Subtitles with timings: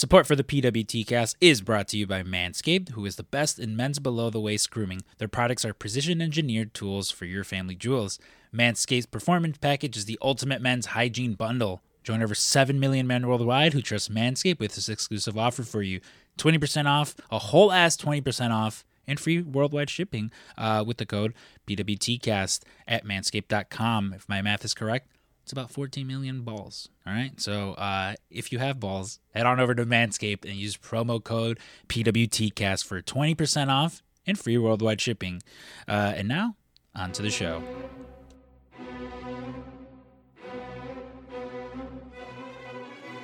[0.00, 3.58] Support for the PWT cast is brought to you by Manscaped, who is the best
[3.58, 5.02] in men's below the waist grooming.
[5.18, 8.18] Their products are precision engineered tools for your family jewels.
[8.50, 11.82] Manscaped's Performance Package is the ultimate men's hygiene bundle.
[12.02, 16.00] Join over 7 million men worldwide who trust Manscaped with this exclusive offer for you
[16.38, 21.34] 20% off, a whole ass 20% off, and free worldwide shipping uh, with the code
[21.66, 24.14] PWTCast at manscaped.com.
[24.14, 25.10] If my math is correct,
[25.50, 26.90] it's about 14 million balls.
[27.04, 27.32] All right.
[27.40, 31.58] So uh, if you have balls, head on over to Manscaped and use promo code
[31.88, 35.42] PWTCast for 20% off and free worldwide shipping.
[35.88, 36.54] Uh, and now,
[36.94, 37.64] on to the show.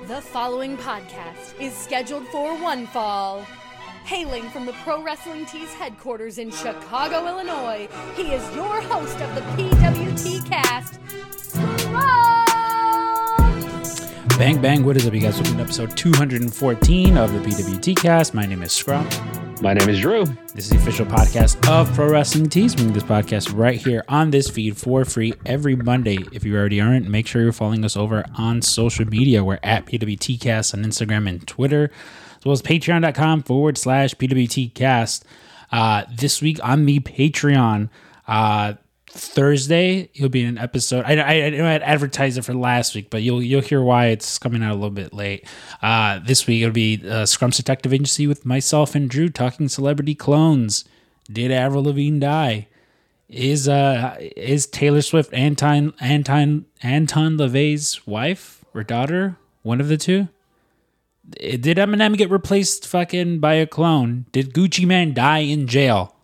[0.07, 3.45] The following podcast is scheduled for one fall.
[4.03, 9.35] Hailing from the Pro Wrestling Tees headquarters in Chicago, Illinois, he is your host of
[9.35, 10.97] the PWT cast,
[14.37, 14.85] Bang, bang.
[14.85, 15.35] What is up, you guys?
[15.35, 18.35] Welcome to episode 214 of the PWT cast.
[18.35, 19.61] My name is Scrump.
[19.63, 20.25] My name is Drew.
[20.53, 22.75] This is the official podcast of Pro Wrestling Tees.
[22.75, 26.19] Bring this podcast right here on this feed for free every Monday.
[26.31, 29.43] If you already aren't, make sure you're following us over on social media.
[29.43, 31.89] We're at PWTcast on Instagram and Twitter,
[32.37, 35.23] as well as patreon.com forward slash PWTcast.
[35.71, 37.89] Uh, this week on the Patreon,
[38.27, 38.73] uh,
[39.17, 41.05] Thursday, you'll be in an episode.
[41.05, 44.07] I, I, I know I advertised it for last week, but you'll you'll hear why
[44.07, 45.45] it's coming out a little bit late.
[45.81, 50.15] Uh, this week it'll be uh, Scrump's Detective Agency with myself and Drew talking celebrity
[50.15, 50.85] clones.
[51.31, 52.67] Did Avril Lavigne die?
[53.29, 59.37] Is uh is Taylor Swift Anton Anton Anton LaVey's wife or daughter?
[59.63, 60.29] One of the two.
[61.31, 64.27] Did Eminem get replaced fucking by a clone?
[64.31, 66.15] Did Gucci Mane die in jail?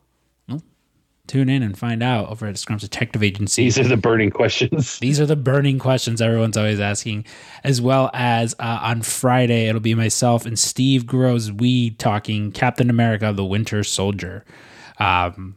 [1.25, 3.63] Tune in and find out over at Scrump's Detective Agency.
[3.63, 4.99] These are the burning questions.
[5.01, 7.25] These are the burning questions everyone's always asking,
[7.63, 12.89] as well as uh, on Friday it'll be myself and Steve Grows Weed talking Captain
[12.89, 14.43] America: The Winter Soldier.
[14.99, 15.55] Um,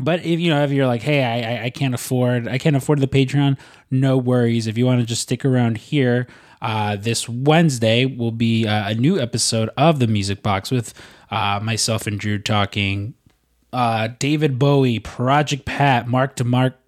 [0.00, 3.00] but if you know if you're like, hey, I, I can't afford I can't afford
[3.00, 3.58] the Patreon,
[3.90, 4.68] no worries.
[4.68, 6.28] If you want to just stick around here,
[6.62, 10.94] uh, this Wednesday will be uh, a new episode of the Music Box with
[11.32, 13.14] uh, myself and Drew talking
[13.74, 16.40] uh, David Bowie, Project Pat, Mark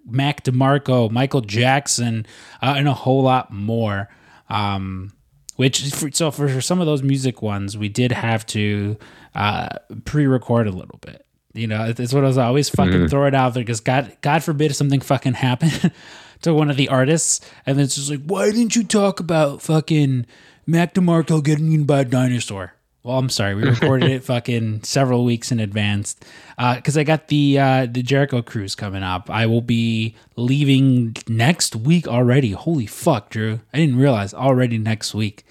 [0.09, 2.25] Mac DeMarco, Michael Jackson,
[2.63, 4.09] uh, and a whole lot more.
[4.49, 5.13] Um,
[5.57, 8.97] which for, so for some of those music ones, we did have to
[9.35, 9.71] uh,
[10.05, 11.27] pre-record a little bit.
[11.55, 13.11] You know, it's what I was always fucking mm.
[13.11, 15.91] throw it out there because God, God forbid if something fucking happened
[16.43, 20.27] to one of the artists, and it's just like, why didn't you talk about fucking
[20.67, 22.76] Mac DeMarco getting eaten by a dinosaur?
[23.07, 23.55] Well, I'm sorry.
[23.55, 26.17] We recorded it fucking several weeks in advance
[26.57, 29.31] because uh, I got the uh, the Jericho cruise coming up.
[29.31, 32.51] I will be leaving next week already.
[32.51, 33.61] Holy fuck, Drew!
[33.73, 35.45] I didn't realize already next week.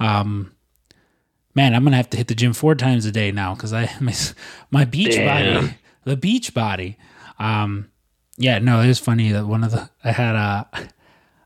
[0.00, 0.56] Um,
[1.54, 3.88] man, I'm gonna have to hit the gym four times a day now because I
[4.00, 4.12] my,
[4.72, 5.66] my beach Damn.
[5.66, 6.98] body, the beach body.
[7.38, 7.92] Um,
[8.38, 10.80] yeah, no, it was funny that one of the I had a uh,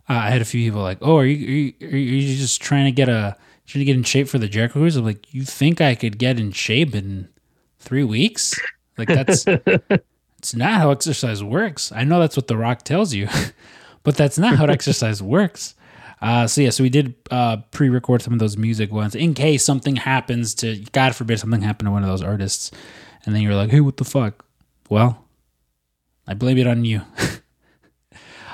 [0.08, 2.86] I had a few people like, oh, are you, are you, are you just trying
[2.86, 3.36] to get a
[3.66, 4.96] trying to get in shape for the Jericho Cruise.
[4.96, 7.28] I'm like, you think I could get in shape in
[7.78, 8.54] three weeks?
[8.98, 9.44] Like that's
[10.38, 11.92] it's not how exercise works.
[11.92, 13.28] I know that's what The Rock tells you,
[14.02, 15.74] but that's not how exercise works.
[16.20, 19.64] Uh, so yeah, so we did uh, pre-record some of those music ones in case
[19.64, 22.70] something happens to God forbid something happened to one of those artists,
[23.24, 24.44] and then you're like, hey, what the fuck?
[24.88, 25.24] Well,
[26.26, 27.02] I blame it on you.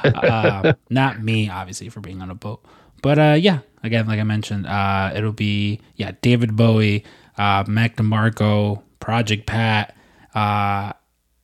[0.02, 2.64] uh, not me, obviously, for being on a boat.
[3.02, 7.04] But uh, yeah, again, like I mentioned, uh, it'll be yeah David Bowie,
[7.36, 9.96] uh, Mac DeMarco, Project Pat,
[10.34, 10.92] uh,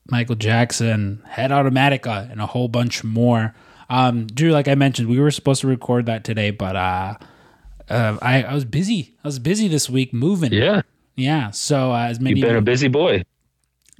[0.09, 3.55] Michael Jackson, Head Automatica, and a whole bunch more.
[3.89, 7.15] Um, Drew, like I mentioned, we were supposed to record that today, but uh,
[7.89, 9.15] uh, I, I was busy.
[9.23, 10.53] I was busy this week moving.
[10.53, 10.83] Yeah,
[11.17, 11.51] yeah.
[11.51, 13.25] So uh, as many you've been a busy boy.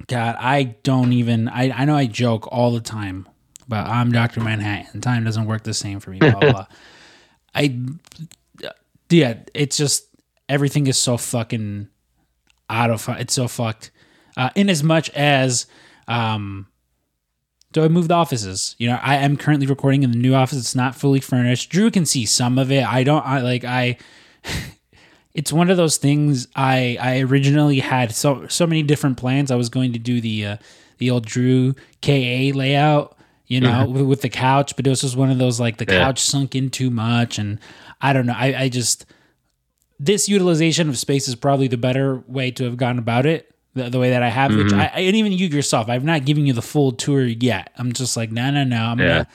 [0.07, 1.47] God, I don't even.
[1.47, 3.27] I I know I joke all the time,
[3.67, 5.01] but I'm Doctor Manhattan.
[5.01, 6.19] Time doesn't work the same for me.
[6.19, 6.65] Blah, blah.
[7.55, 7.79] I
[9.09, 10.07] yeah, it's just
[10.49, 11.87] everything is so fucking
[12.69, 13.91] out of it's so fucked.
[14.37, 15.65] Uh, in as much as
[16.07, 16.67] um
[17.73, 18.73] so I moved offices.
[18.77, 20.57] You know, I am currently recording in the new office.
[20.57, 21.69] It's not fully furnished.
[21.69, 22.85] Drew can see some of it.
[22.85, 23.97] I don't I like I
[25.33, 29.51] it's one of those things I I originally had so so many different plans.
[29.51, 30.57] I was going to do the uh,
[30.97, 33.93] the old Drew KA layout you know, mm-hmm.
[33.93, 34.75] with, with, the couch.
[34.75, 35.99] But it was just one of those like the yeah.
[35.99, 37.59] couch sunk in too much, and
[38.01, 38.35] I don't know.
[38.35, 39.05] I, I just
[39.99, 43.51] this utilization of space is probably the better way to have gone about it.
[43.73, 44.63] The, the way that I have, mm-hmm.
[44.63, 47.71] which I, and even you yourself, I've not given you the full tour yet.
[47.77, 48.77] I'm just like, no, no, no.
[48.77, 49.07] I'm yeah.
[49.07, 49.27] gonna,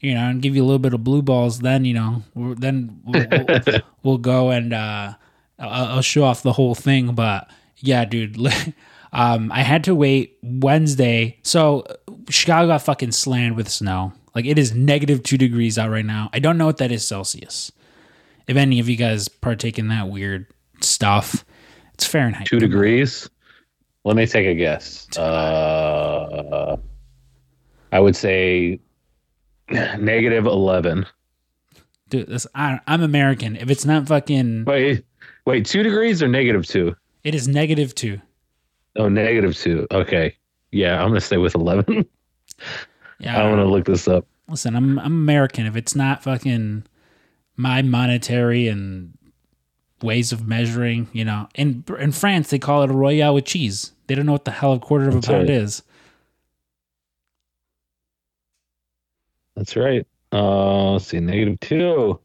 [0.00, 1.58] you know, and give you a little bit of blue balls.
[1.58, 5.14] Then you know, then we'll, we'll, we'll go and uh,
[5.58, 7.14] I'll, I'll show off the whole thing.
[7.14, 8.38] But yeah, dude,
[9.12, 11.38] um, I had to wait Wednesday.
[11.42, 11.84] So
[12.30, 14.12] Chicago got fucking slammed with snow.
[14.34, 16.30] Like it is negative two degrees out right now.
[16.32, 17.72] I don't know what that is Celsius.
[18.46, 20.46] If any of you guys partake in that weird
[20.80, 21.44] stuff,
[21.94, 22.46] it's Fahrenheit.
[22.46, 23.28] Two degrees.
[24.04, 25.06] Let me take a guess.
[25.18, 26.76] Uh,
[27.92, 28.80] I would say
[29.70, 31.06] negative eleven.
[32.08, 33.56] Dude, this, I, I'm American.
[33.56, 35.04] If it's not fucking, Wait,
[35.44, 36.96] wait, two degrees or negative two?
[37.24, 38.18] it is negative two.
[38.96, 39.86] Oh, negative two.
[39.90, 40.34] Okay.
[40.72, 42.06] Yeah, I'm gonna stay with eleven.
[43.20, 44.26] Yeah, I want to look this up.
[44.48, 45.66] listen, I'm I'm American.
[45.66, 46.84] If it's not fucking
[47.56, 49.12] my monetary and
[50.02, 53.92] ways of measuring, you know, in in France they call it a royale with cheese.
[54.06, 55.50] They don't know what the hell a quarter of a pound right.
[55.50, 55.82] is.
[59.56, 60.06] That's right.
[60.32, 62.20] Uh, let's see, negative two.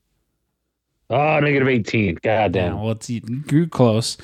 [1.09, 2.15] Oh, negative eighteen.
[2.21, 2.81] God Yeah, damn.
[2.81, 4.17] well, it's you grew close,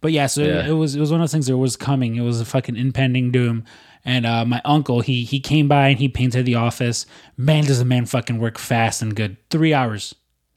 [0.00, 0.26] but yeah.
[0.26, 0.66] So Yeah.
[0.66, 2.16] it was it was one of those things that was coming.
[2.16, 3.64] It was a fucking impending doom.
[4.04, 7.06] And uh, my uncle, he he came by and he painted the office.
[7.36, 9.36] Man, does the man fucking work fast and good.
[9.48, 10.14] Three hours,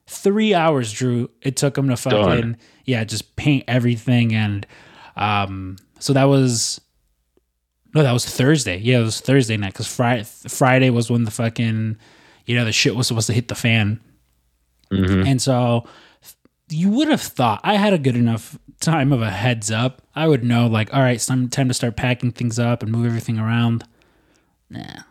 [0.07, 1.29] three hours, Drew.
[1.41, 2.57] It took him to fucking Done.
[2.85, 4.33] yeah, just paint everything.
[4.35, 4.67] And
[5.15, 6.81] um, so that was
[7.95, 8.77] no, that was Thursday.
[8.79, 11.97] Yeah, it was Thursday night because Friday Friday was when the fucking
[12.45, 14.01] you know the shit was supposed to hit the fan.
[14.91, 15.25] Mhm.
[15.25, 15.87] And so
[16.69, 20.01] you would have thought I had a good enough time of a heads up.
[20.15, 22.91] I would know, like, all right, it's time, time to start packing things up and
[22.91, 23.83] move everything around.
[24.69, 25.01] Nah,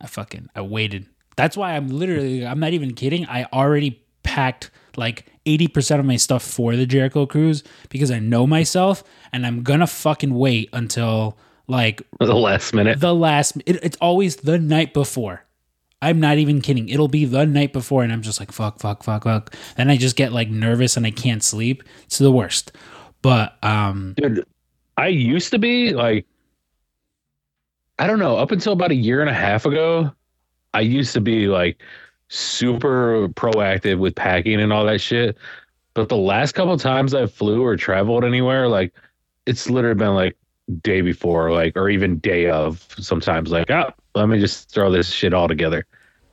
[0.00, 1.06] I fucking, I waited.
[1.36, 3.26] That's why I'm literally, I'm not even kidding.
[3.26, 8.46] I already packed like 80% of my stuff for the Jericho cruise because I know
[8.46, 11.36] myself and I'm gonna fucking wait until
[11.68, 13.00] like The last minute.
[13.00, 15.44] the last it, it's always the night before
[16.02, 16.88] i'm not even kidding.
[16.88, 19.54] It'll be the night before and i'm just like fuck fuck fuck fuck.
[19.76, 21.82] Then i just get like nervous and i can't sleep.
[22.04, 22.72] It's the worst.
[23.22, 24.44] But um Dude,
[24.96, 26.26] I used to be like,
[27.98, 30.12] I don't know, up until about a year and a half ago,
[30.74, 31.82] I used to be like
[32.28, 35.36] super proactive with packing and all that shit.
[35.94, 38.92] But the last couple times I flew or traveled anywhere, like
[39.46, 40.36] it's literally been like
[40.82, 45.08] day before, like, or even day of sometimes, like, oh, let me just throw this
[45.10, 45.86] shit all together.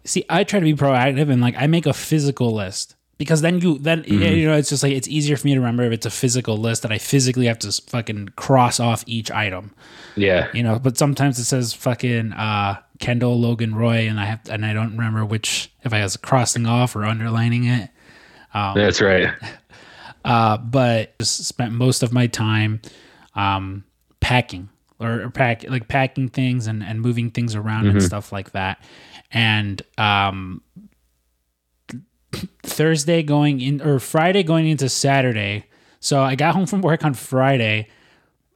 [0.06, 3.59] see i try to be proactive and like i make a physical list because then
[3.62, 6.06] you then you know it's just like it's easier for me to remember if it's
[6.06, 9.71] a physical list that i physically have to fucking cross off each item
[10.18, 10.50] Yeah.
[10.53, 14.65] you know but sometimes it says fucking uh kendall logan roy and i have and
[14.65, 17.89] i don't remember which if i was crossing off or underlining it
[18.53, 19.30] That's right.
[20.25, 22.81] uh, but just spent most of my time
[23.35, 23.83] um,
[24.23, 28.51] packing or, or pack like packing things and, and moving things around and stuff like
[28.51, 28.83] that.
[29.31, 30.61] And um,
[32.63, 35.65] Thursday going in or Friday going into Saturday.
[35.99, 37.87] So I got home from work on Friday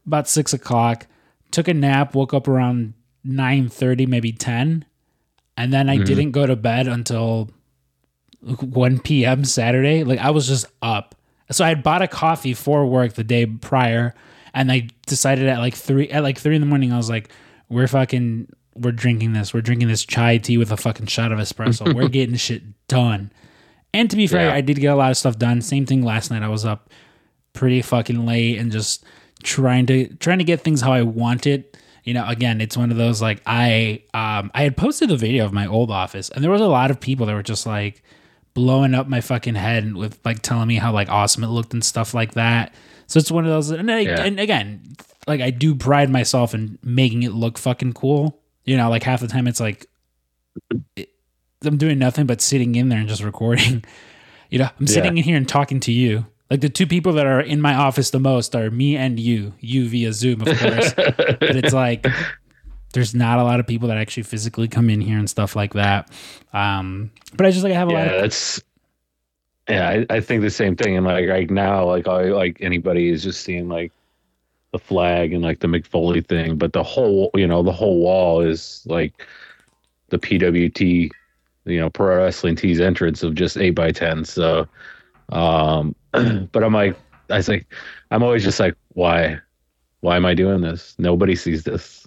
[0.05, 1.07] about six o'clock,
[1.51, 2.93] took a nap, woke up around
[3.23, 4.85] nine thirty, maybe ten,
[5.55, 7.49] and then I didn't go to bed until
[8.41, 9.43] 1 p.m.
[9.43, 10.03] Saturday.
[10.03, 11.15] Like I was just up.
[11.51, 14.13] So I had bought a coffee for work the day prior,
[14.59, 16.91] and I decided at like three at like three in the morning.
[16.91, 17.29] I was like,
[17.69, 19.53] "We're fucking, we're drinking this.
[19.53, 21.93] We're drinking this chai tea with a fucking shot of espresso.
[21.95, 23.31] we're getting shit done."
[23.93, 24.53] And to be fair, Yeah.
[24.55, 25.61] I did get a lot of stuff done.
[25.61, 26.43] Same thing last night.
[26.43, 26.89] I was up
[27.53, 29.03] pretty fucking late and just
[29.43, 31.77] trying to trying to get things how I want it.
[32.03, 35.45] You know, again, it's one of those like I um I had posted a video
[35.45, 38.03] of my old office and there was a lot of people that were just like
[38.53, 41.83] blowing up my fucking head with like telling me how like awesome it looked and
[41.83, 42.73] stuff like that.
[43.07, 44.23] So it's one of those and, I, Yeah.
[44.23, 44.81] and again,
[45.27, 48.39] like I do pride myself in making it look fucking cool.
[48.65, 49.87] You know, like half the time it's like
[50.95, 51.09] it,
[51.63, 53.83] I'm doing nothing but sitting in there and just recording.
[54.49, 56.25] You know, I'm sitting in here and talking to you.
[56.49, 59.53] Like the two people that are in my office the most are me and you,
[59.59, 60.93] you via Zoom, of course.
[60.95, 62.07] but it's like
[62.93, 65.73] there's not a lot of people that actually physically come in here and stuff like
[65.73, 66.09] that.
[66.53, 68.61] Um, but I just like I have a lot yeah, of that's
[69.69, 69.89] yeah.
[69.89, 70.97] I, I think the same thing.
[70.97, 73.91] And like right now, like I like anybody is just seeing like
[74.71, 78.41] the flag and like the McFoley thing, but the whole you know the whole wall
[78.41, 79.25] is like
[80.09, 81.09] the PWT,
[81.65, 84.25] you know, pro wrestling tees entrance of just eight by ten.
[84.25, 84.67] So,
[85.29, 86.97] um, but I'm like,
[87.29, 87.67] I was like,
[88.11, 89.39] I'm always just like, why,
[90.01, 90.95] why am I doing this?
[90.97, 92.05] Nobody sees this.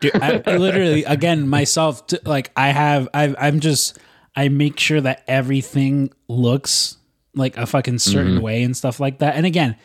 [0.00, 3.98] Dude, I, I literally again myself like I have I I'm just
[4.34, 6.96] I make sure that everything looks
[7.34, 8.42] like a fucking certain Mm-hmm.
[8.44, 9.36] way and stuff like that.
[9.36, 9.76] And again,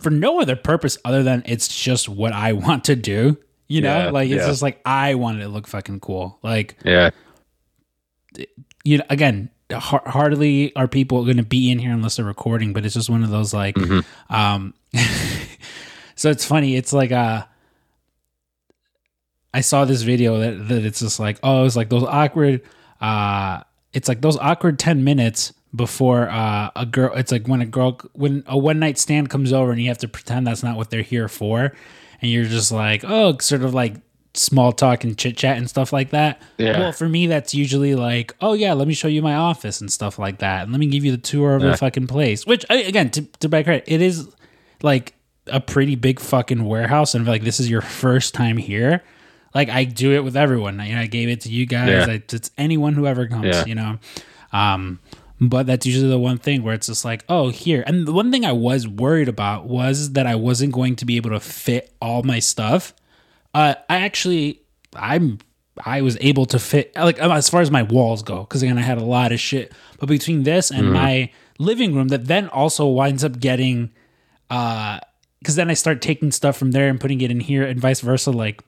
[0.00, 3.36] for no other purpose other than it's just what I want to do.
[3.68, 4.46] You know, Yeah, like it's yeah.
[4.46, 6.38] just like I want it to look fucking cool.
[6.42, 7.10] Like Yeah,
[8.84, 12.72] you know, again, hardly are people going to be in here unless they're recording.
[12.72, 13.76] But it's just one of those like,
[14.30, 14.74] um,
[16.14, 16.76] so it's funny.
[16.76, 17.44] It's like uh
[19.54, 22.62] I saw this video that, that it's just like, oh, it's like those awkward,
[23.02, 27.66] uh, it's like those awkward 10 minutes before uh, a girl, it's like when a
[27.66, 30.76] girl, when a one night stand comes over and you have to pretend that's not
[30.76, 31.72] what they're here for.
[32.20, 33.94] And you're just like, oh, sort of like
[34.34, 36.40] small talk and chit chat and stuff like that.
[36.58, 36.78] Yeah.
[36.78, 39.90] Well, for me, that's usually like, oh, yeah, let me show you my office and
[39.92, 40.62] stuff like that.
[40.64, 41.70] And let me give you the tour of Yeah.
[41.72, 44.28] the fucking place, which, I- again, to, to my credit, it is
[44.82, 45.14] like
[45.48, 47.14] a pretty big fucking warehouse.
[47.14, 49.02] And like, this is your first time here
[49.54, 50.80] like I do it with everyone.
[50.80, 52.06] You know, I gave it to you guys.
[52.06, 52.14] Yeah.
[52.14, 53.46] I, it's anyone who ever comes.
[53.46, 53.64] Yeah.
[53.66, 53.98] You know,
[54.52, 55.00] um,
[55.40, 57.82] but that's usually the one thing where it's just like, oh, here.
[57.86, 61.16] And the one thing I was worried about was that I wasn't going to be
[61.16, 62.94] able to fit all my stuff.
[63.54, 64.62] Uh, I actually,
[64.94, 65.38] I'm.
[65.86, 68.82] I was able to fit like as far as my walls go because again I
[68.82, 69.72] had a lot of shit.
[69.98, 73.90] But between this and my living room, that then also winds up getting,
[74.50, 75.00] uh,
[75.38, 78.00] because then I start taking stuff from there and putting it in here and vice
[78.02, 78.30] versa.
[78.30, 78.62] Like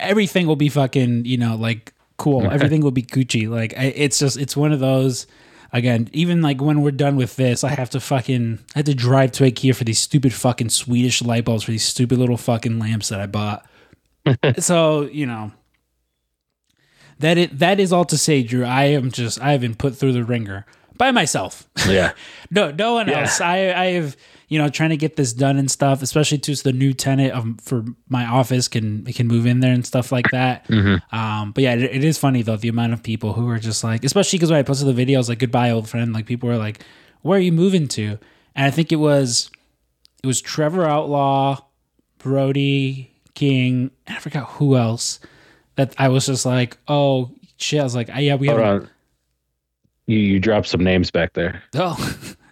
[0.00, 2.50] everything will be fucking, you know, like cool.
[2.50, 3.48] Everything will be Gucci.
[3.48, 5.26] Like I, it's just, it's one of those.
[5.72, 8.94] Again, even like when we're done with this, I have to fucking, I had to
[8.94, 12.78] drive to IKEA for these stupid fucking Swedish light bulbs for these stupid little fucking
[12.78, 13.66] lamps that I bought.
[14.60, 15.50] so you know,
[17.18, 18.64] that it that is all to say, Drew.
[18.64, 20.64] I am just, I have been put through the ringer
[20.96, 21.68] by myself.
[21.88, 22.12] Yeah.
[22.50, 23.22] No, no one Yeah.
[23.22, 23.40] else.
[23.40, 24.16] I, I have,
[24.48, 27.60] you know, trying to get this done and stuff, especially to the new tenant of,
[27.62, 30.66] for my office can can move in there and stuff like that.
[31.12, 33.82] Um, but yeah, it, it is funny though the amount of people who are just
[33.82, 36.56] like, especially because when I posted the videos like "Goodbye, old friend," like people were
[36.58, 36.84] like,
[37.22, 38.18] "Where are you moving to?"
[38.54, 39.50] And I think it was,
[40.22, 41.60] it was Trevor Outlaw,
[42.18, 45.20] Brody King, and I forgot who else.
[45.76, 48.56] That I was just like, "Oh shit!" I was like, "Yeah, we have."
[50.06, 51.62] You you dropped some names back there.
[51.74, 51.96] Oh.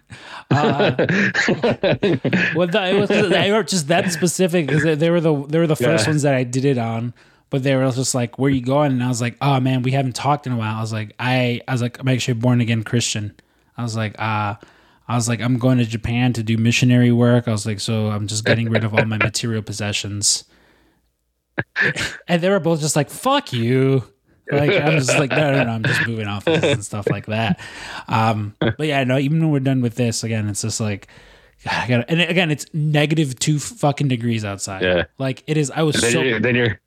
[0.53, 0.95] Uh,
[2.55, 5.59] well, the, it was they were just that specific because they, they were the they
[5.59, 6.11] were the first Yeah.
[6.11, 7.13] ones that I did it on.
[7.49, 9.91] But they were just like, "Where you going?" And I was like, "Oh man, we
[9.91, 12.35] haven't talked in a while." I was like, "I I was like, I'm actually a
[12.35, 13.33] born again Christian."
[13.77, 14.55] I was like, "Uh."
[15.05, 17.49] I was like, I'm going to Japan to do missionary work.
[17.49, 20.45] I was like, so I'm just getting rid of all my material possessions.
[22.27, 24.03] And they were both just like, fuck you.
[24.51, 27.59] Like, I'm just like, no, no, no, I'm just moving offices and stuff like that.
[28.07, 31.07] Um, but yeah, no, even when we're done with this, again, it's just like,
[31.63, 34.81] God, I gotta, and again, it's negative two fucking degrees outside.
[34.81, 35.05] Yeah.
[35.17, 36.79] Like it is, I was then, so, you're, then you're,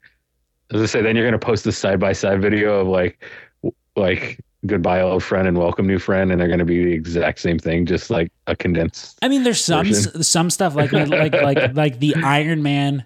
[0.72, 3.22] as I say, then you're gonna post a side by side video of like,
[3.96, 7.58] like goodbye old friend and welcome new friend, and they're gonna be the exact same
[7.58, 9.18] thing, just like a condensed.
[9.22, 10.22] I mean, there's some version.
[10.22, 13.04] some stuff like like like like the Iron Man,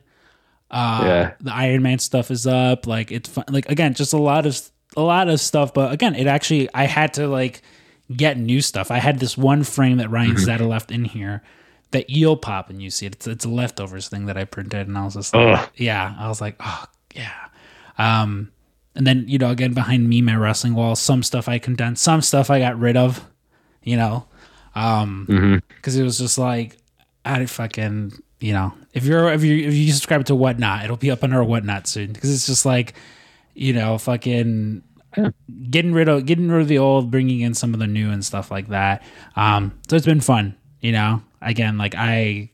[0.71, 1.33] uh, Yeah.
[1.41, 2.87] the Iron Man stuff is up.
[2.87, 3.45] Like it's fun.
[3.51, 4.61] Like again, just a lot of
[4.97, 5.73] a lot of stuff.
[5.75, 7.63] But again, it actually I had to like
[8.15, 8.91] get new stuff.
[8.91, 10.45] I had this one frame that Ryan Mm-hmm.
[10.45, 11.43] Zeta left in here
[11.93, 13.15] that you'll pop and you see it.
[13.15, 15.69] It's it's a leftovers thing that I printed, and I was just like, Ugh.
[15.77, 16.85] yeah, I was like, oh
[17.15, 17.33] yeah.
[17.99, 18.51] Um,
[18.95, 22.23] and then you know again behind me my wrestling wall, some stuff I condensed, some
[22.23, 23.25] stuff I got rid of.
[23.83, 24.27] You know,
[24.75, 25.57] um, Mm-hmm.
[25.77, 26.77] because it was just like
[27.25, 31.11] I fucking you know if you're if you if you subscribe to whatnot it'll be
[31.11, 32.13] up on our whatnot soon.
[32.13, 32.95] Because it's just like
[33.55, 34.83] you know fucking
[35.71, 38.25] getting rid of getting rid of the old bringing in some of the new and
[38.25, 39.03] stuff like that.
[39.37, 41.23] Um so it's been fun you know?
[41.43, 42.51] Again like I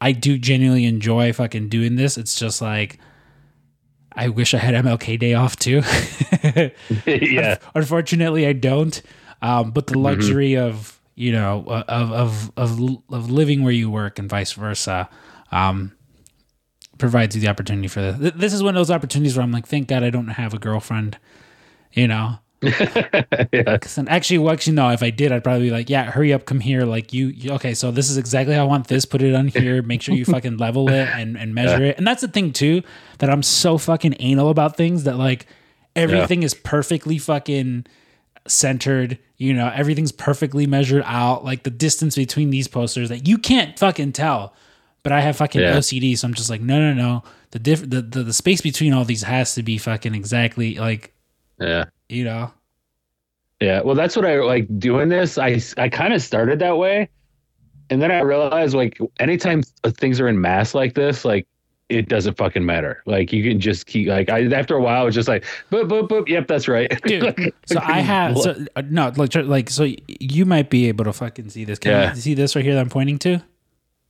[0.00, 2.16] I do genuinely enjoy fucking doing this.
[2.16, 2.98] It's just like
[4.12, 5.82] I wish I had MLK day off too.
[7.06, 9.00] Yeah, Unfortunately, I don't.
[9.42, 14.18] Um, but the luxury of you know of of of of living where you work
[14.18, 15.06] and vice versa
[15.52, 15.92] um,
[16.96, 18.32] provides you the opportunity for this.
[18.34, 20.58] This is one of those opportunities where I'm like, thank God I don't have a
[20.58, 21.18] girlfriend.
[21.92, 24.88] You know, yeah, then actually, well, actually, no.
[24.90, 26.84] If I did, I'd probably be like, yeah, hurry up, come here.
[26.84, 27.74] Like you, you okay?
[27.74, 29.04] So this is exactly how I want this.
[29.04, 29.82] Put it on here.
[29.82, 31.98] Make sure you fucking level it and and measure it.
[31.98, 32.82] And that's the thing too
[33.18, 35.46] that I'm so fucking anal about things that like
[35.94, 37.84] everything is perfectly fucking
[38.46, 39.18] centered.
[39.36, 41.44] You know, everything's perfectly measured out.
[41.44, 44.54] Like the distance between these posters that you can't fucking tell.
[45.02, 45.76] But I have fucking Yeah.
[45.76, 47.22] OCD, so I'm just like, no, no, no.
[47.52, 51.14] The diff, the, the the space between all these has to be fucking exactly like
[51.58, 51.86] yeah.
[52.08, 52.52] you know.
[53.60, 55.36] Yeah, well, that's what I like doing this.
[55.36, 57.08] I I kind of started that way,
[57.90, 61.46] and then I realized like anytime things are in mass like this, like
[61.90, 63.02] it doesn't fucking matter.
[63.06, 66.08] Like you can just keep like I after a while, it's just like boop boop
[66.08, 66.28] boop.
[66.28, 67.52] Yep, that's right, dude.
[67.66, 71.50] So I have so, uh, no like like so you might be able to fucking
[71.50, 71.78] see this.
[71.78, 72.14] Can Yeah.
[72.14, 73.42] you see this right here that I'm pointing to?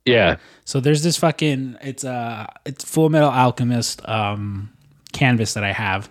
[0.05, 4.71] yeah, So there's this fucking it's uh it's Full Metal Alchemist um
[5.13, 6.09] canvas that I have.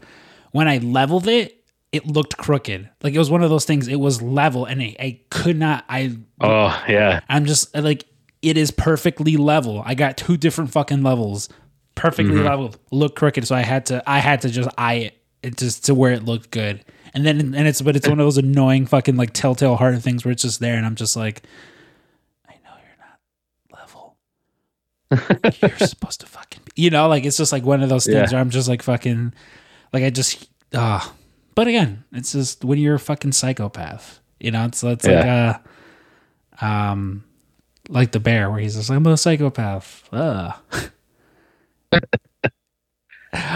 [0.52, 1.56] When I leveled it,
[1.92, 2.88] it looked crooked.
[3.02, 3.88] Like it was one of those things.
[3.88, 5.84] It was level, and I, I could not.
[5.88, 7.20] I Oh yeah.
[7.28, 8.04] I'm just like
[8.42, 9.82] it is perfectly level.
[9.84, 11.48] I got two different fucking levels,
[12.00, 12.74] perfectly level.
[12.90, 14.02] Look crooked, so I had to.
[14.06, 16.84] I had to just eye it, it just to where it looked good.
[17.12, 20.24] And then and it's but it's one of those annoying fucking like telltale heart things
[20.24, 21.42] where it's just there, and I'm just like,
[22.48, 24.16] I know you're not level.
[25.60, 26.82] you're supposed to fucking, be.
[26.82, 28.30] you know, like it's just like one of those things Yeah.
[28.30, 29.34] where I'm just like fucking,
[29.92, 31.12] like I just ah.
[31.56, 34.64] but again, it's just when you're a fucking psychopath, you know.
[34.66, 35.58] It's it's like uh
[36.60, 37.24] um
[37.88, 40.08] like the bear where he's just like I'm a psychopath.
[40.12, 40.54] Ugh.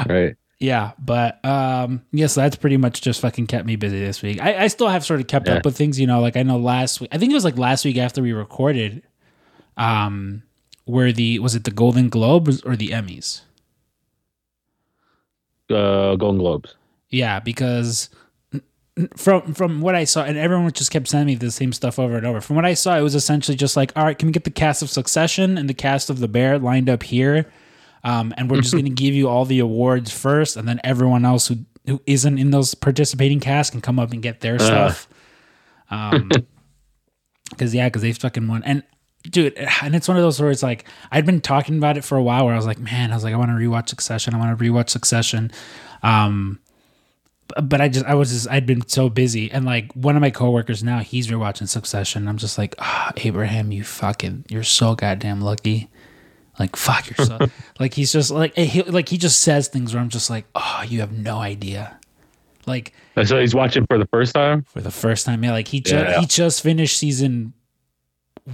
[0.09, 0.37] Right.
[0.61, 4.41] Yeah, but um yes, that's pretty much just fucking kept me busy this week.
[4.41, 5.55] I, I still have sort of kept Yeah.
[5.55, 7.59] up with things, you know, like I know last week I think it was like
[7.59, 9.03] last week after we recorded,
[9.77, 10.43] um
[10.85, 13.41] where the was it the Golden Globes or the Emmys?
[15.71, 16.75] Uh, Golden Globes.
[17.11, 18.11] Yeah, because
[19.17, 22.17] from from what I saw, and everyone just kept sending me the same stuff over
[22.17, 22.41] and over.
[22.41, 24.51] From what I saw, it was essentially just like, all right, can we get the
[24.51, 27.51] cast of Succession and the cast of The Bear lined up here,
[28.05, 31.25] um, and we're just going to give you all the awards first, and then everyone
[31.25, 31.57] else who
[31.87, 35.09] who isn't in those participating casts can come up and get their stuff.
[35.91, 36.31] Um,
[37.51, 38.83] because yeah, because they fucking won, and
[39.25, 42.17] dude, and it's one of those where it's like I'd been talking about it for
[42.17, 44.35] a while, where I was like, man, I was like, I want to rewatch Succession,
[44.35, 45.51] I want to rewatch Succession,
[46.03, 46.59] um,
[47.63, 50.31] but I just I was just I'd been so busy, and like one of my
[50.31, 52.29] coworkers now, he's rewatching Succession.
[52.29, 55.89] I'm just like, ah, Abraham, you fucking, you're so goddamn lucky.
[56.59, 57.39] Like fuck, you're
[57.81, 60.85] like he's just like he, like he just says things where I'm just like, oh,
[60.87, 61.99] you have no idea.
[62.67, 62.93] Like
[63.25, 64.63] so he's watching for the first time.
[64.63, 65.43] for the first time.
[65.45, 66.21] Yeah, like he just Yeah.
[66.21, 67.53] he just finished season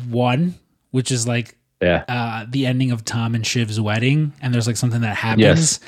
[0.09, 0.55] one,
[0.91, 2.05] which is like Yeah.
[2.09, 5.43] uh the ending of Tom and Shiv's wedding, and there's like something that happens.
[5.43, 5.81] Yes.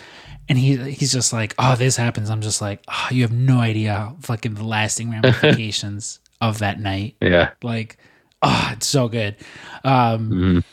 [0.49, 2.29] And he he's just like, oh, this happens.
[2.29, 7.17] I'm just like, oh, you have no idea fucking the lasting ramifications of that night.
[7.21, 7.51] Yeah.
[7.63, 7.97] Like,
[8.43, 9.37] oh, it's so good.
[9.85, 10.65] Um, Mhm.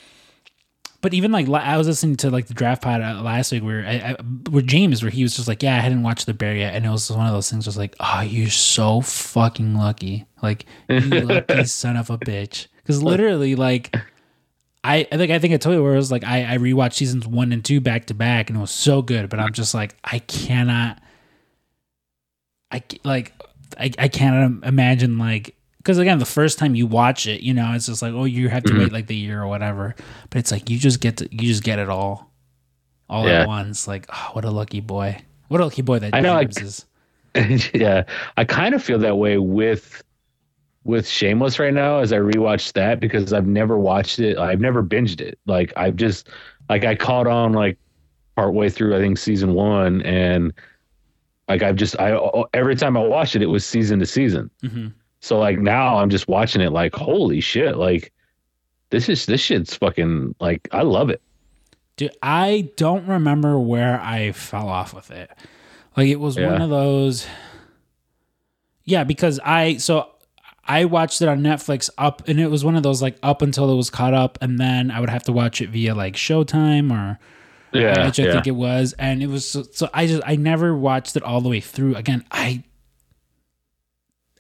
[1.02, 3.86] But even like I was listening to like the draft pod uh, last week where
[3.86, 4.16] I, I,
[4.50, 6.86] where James where he was just like, yeah, I hadn't watched the bear yet, and
[6.86, 11.00] it was one of those things, just like, oh, you're so fucking lucky, like you
[11.22, 13.96] lucky son of a bitch, because literally like.
[14.82, 16.94] I, I think I think I told you where it was like I, I rewatched
[16.94, 19.74] seasons one and two back to back and it was so good, but I'm just
[19.74, 21.02] like I cannot
[22.72, 23.34] I like
[23.78, 27.72] I, I cannot imagine like because again the first time you watch it you know
[27.74, 28.80] it's just like oh you have to Mm-hmm.
[28.84, 29.96] wait like the year or whatever
[30.30, 32.32] but it's like you just get to you just get it all
[33.10, 33.42] all Yeah.
[33.42, 36.42] at once like oh what a lucky boy what a lucky boy that I know,
[36.44, 36.86] James
[37.36, 38.04] is yeah.
[38.38, 40.04] I kind of feel that way with
[40.84, 44.38] with Shameless right now as I rewatch that because I've never watched it.
[44.38, 45.38] I've never binged it.
[45.46, 46.30] Like I've just
[46.70, 47.78] like I caught on like
[48.36, 50.54] partway through I think season one and
[51.48, 52.18] like I've just I
[52.54, 54.50] every time I watched it it was season to season.
[54.64, 54.94] Mhm.
[55.22, 55.66] So like mm-hmm.
[55.66, 58.14] now I'm just watching it like holy shit like
[58.90, 61.22] this is this shit's fucking like I love it.
[61.98, 65.30] Dude, I don't remember where I fell off with it.
[65.98, 67.28] Like it was one of those.
[68.86, 70.10] Yeah, because I so
[70.64, 73.72] I watched it on Netflix up, and it was one of those like up until
[73.72, 76.92] it was caught up, and then I would have to watch it via like Showtime
[76.92, 77.20] or
[77.74, 78.06] Yeah.
[78.06, 78.32] which I yeah.
[78.34, 81.42] think it was, and it was so, so I just I never watched it all
[81.42, 81.96] the way through.
[81.96, 82.64] Again, I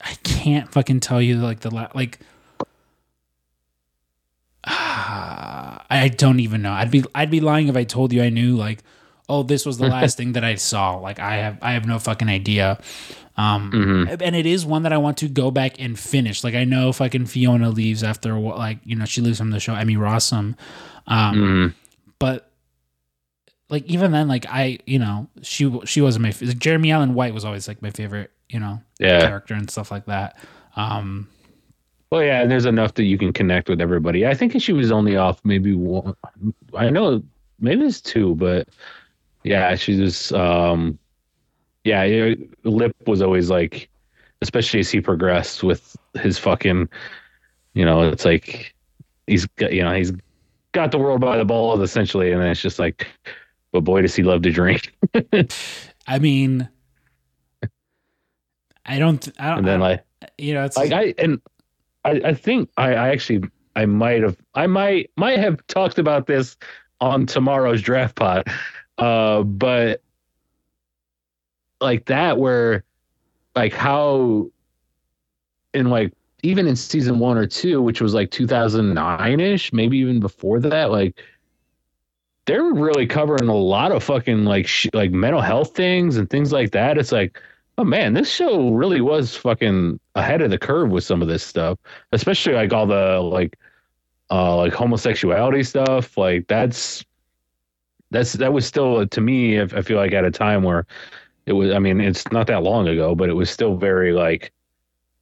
[0.01, 2.19] I can't fucking tell you like the la- like.
[4.65, 6.71] I don't even know.
[6.71, 8.83] I'd be I'd be lying if I told you I knew like,
[9.27, 10.95] oh, this was the last thing that I saw.
[10.97, 12.79] Like I have I have no fucking idea.
[13.37, 14.21] Um, Mhm.
[14.21, 16.43] and it is one that I want to go back and finish.
[16.43, 19.75] Like I know fucking Fiona leaves after like you know she leaves from the show.
[19.75, 20.55] Emmy Rossum,
[21.07, 21.73] um, Mhm.
[22.19, 22.48] but
[23.69, 27.33] like even then, like I you know she she wasn't my like, Jeremy Allen White
[27.33, 29.21] was always like my favorite you know Yeah.
[29.21, 30.37] character and stuff like that.
[30.75, 31.27] Um,
[32.11, 34.25] Well, yeah, and there's enough that you can connect with everybody.
[34.25, 36.15] I think she was only off maybe one.
[36.75, 37.23] I know
[37.59, 38.67] maybe it's two, but
[39.43, 40.31] yeah, she was.
[40.31, 40.97] Um,
[41.83, 43.89] yeah, yeah, Lip was always like,
[44.41, 46.89] especially as he progressed with his fucking,
[47.73, 48.73] you know, it's like
[49.27, 50.11] he's got, you know, he's
[50.73, 53.07] got the world by the balls essentially, and then it's just like,
[53.71, 54.93] but boy, does he love to drink.
[56.07, 56.67] I mean,
[58.85, 59.27] I don't.
[59.39, 59.59] I don't.
[59.59, 60.03] And then like,
[60.37, 61.41] you know, it's like I and
[62.03, 63.43] I, I think I, I actually
[63.75, 66.57] I might have I might might have talked about this
[66.99, 68.47] on tomorrow's draft pod,
[68.97, 70.01] uh, but
[71.79, 72.83] like that where
[73.55, 74.49] like how
[75.73, 80.19] in like even in season one or two, which was like 2009 ish, maybe even
[80.19, 81.21] before that, like
[82.49, 86.51] they're really covering a lot of fucking like sh- like mental health things and things
[86.51, 86.97] like that.
[86.97, 87.39] It's like
[87.77, 91.43] oh man, this show really was fucking ahead of the curve with some of this
[91.43, 91.77] stuff,
[92.11, 93.55] especially like all the like
[94.31, 96.17] uh like homosexuality stuff.
[96.17, 97.05] Like that's
[98.09, 99.59] that's that was still to me.
[99.59, 100.87] I I feel like at a time where
[101.45, 101.71] it was.
[101.71, 104.51] I mean, it's not that long ago, but it was still very like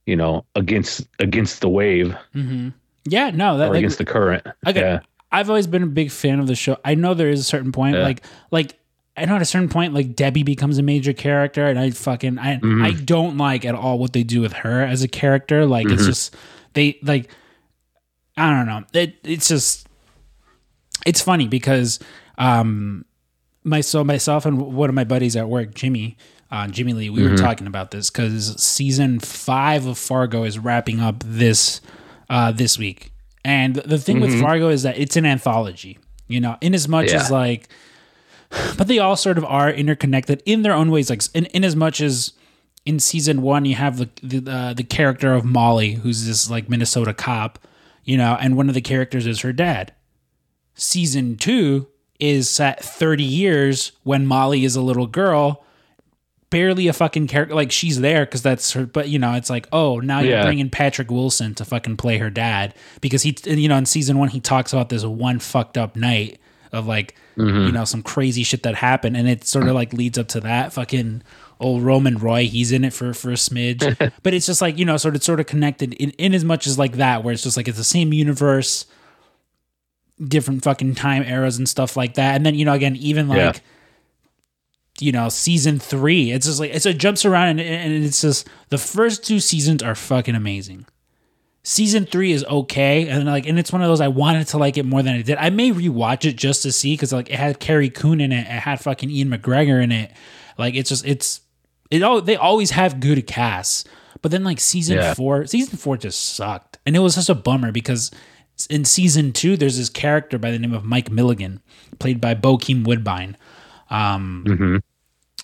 [0.05, 2.69] you know against against the wave hmm
[3.03, 4.47] Yeah, no, that or like, against the current.
[4.65, 4.79] Okay.
[4.79, 4.99] Yeah,
[5.31, 6.77] I've always been a big fan of the show.
[6.85, 8.03] I know there is a certain point, Yeah.
[8.03, 8.77] like like
[9.15, 12.37] I know at a certain point, like Debbie becomes a major character, and I fucking
[12.39, 12.83] I Mhm.
[12.85, 15.65] I don't like at all what they do with her as a character.
[15.65, 16.07] Like it's Mhm.
[16.07, 16.35] just
[16.73, 17.29] they like
[18.37, 18.83] I don't know.
[18.93, 19.87] It it's just
[21.05, 21.99] it's funny because
[22.37, 23.05] um
[23.63, 26.15] my so myself and one of my buddies at work, Jimmy,
[26.51, 27.37] uh, Jimmy Lee, we were Mhm.
[27.41, 31.81] talking about this because season five of Fargo is wrapping up this
[32.29, 33.11] uh, this week,
[33.45, 34.41] and the thing with Mhm.
[34.41, 35.97] Fargo is that it's an anthology.
[36.27, 37.69] You know, in as much as like,
[38.77, 41.09] but they all sort of are interconnected in their own ways.
[41.09, 42.33] Like in, in as much as
[42.85, 46.69] in season one you have the the, uh, the character of Molly, who's this like
[46.69, 47.59] Minnesota cop,
[48.03, 49.93] you know, and one of the characters is her dad.
[50.75, 51.87] Season two
[52.19, 55.63] is set 30 years when Molly is a little girl,
[56.49, 57.55] barely a fucking character.
[57.55, 60.43] Like she's there because that's her, but you know, it's like, oh, now you're Yeah.
[60.43, 64.29] bringing Patrick Wilson to fucking play her dad because he, you know, in season one,
[64.29, 66.39] he talks about this one fucked up night
[66.71, 67.65] of like, mm-hmm.
[67.67, 69.17] you know, some crazy shit that happened.
[69.17, 71.23] And it sort of like leads up to that fucking
[71.59, 72.45] old Roman Roy.
[72.45, 75.23] He's in it for, for a smidge, but it's just like, you know, sort of,
[75.23, 77.77] sort of connected in, in as much as like that, where it's just like, it's
[77.77, 78.85] the same universe
[80.25, 82.35] different fucking time eras and stuff like that.
[82.35, 83.53] And then, you know, again, even like, Yeah.
[84.99, 88.47] You know, season three, it's just like, it's a jumps around and, and it's just,
[88.69, 90.85] the first two seasons are fucking amazing.
[91.63, 93.07] Season three is okay.
[93.07, 95.21] And like, and it's one of those, I wanted to like it more than I
[95.21, 95.37] did.
[95.37, 98.41] I may rewatch it just to see, cause like it had Carrie Coon in it.
[98.41, 100.11] It had fucking Ewan McGregor in it.
[100.57, 101.41] Like, it's just, it's,
[101.91, 103.83] it all, they always have good casts.
[104.23, 105.13] But then like season Yeah.
[105.13, 106.79] four, season four just sucked.
[106.87, 108.09] And it was just a bummer because
[108.69, 111.61] in season two, there's this character by the name of Mike Milligan,
[111.99, 113.37] played by Bokeem Woodbine.
[113.89, 114.81] Um, Mhm.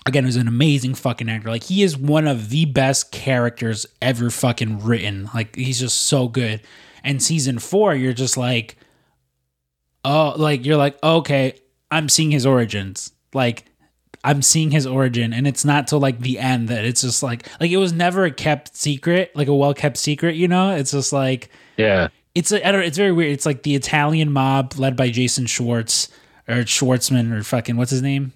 [0.06, 1.50] Again, who's an amazing fucking actor.
[1.50, 5.30] Like he is one of the best characters ever fucking written.
[5.34, 6.62] Like he's just so good.
[7.06, 8.76] And season four, you're just like,
[10.04, 11.54] oh, like you're like, okay,
[11.92, 13.12] I'm seeing his origins.
[13.34, 13.66] Like
[14.26, 17.48] I'm seeing his origin, and it's not till like the end that it's just like,
[17.60, 20.36] like it was never a kept secret, like a well kept secret.
[20.36, 23.32] You know, it's just like yeah, it's a, I don't, it's very weird.
[23.32, 26.10] It's like the Italian mob led by Jason Schwartz
[26.48, 28.34] or Schwartzman or fucking what's his name,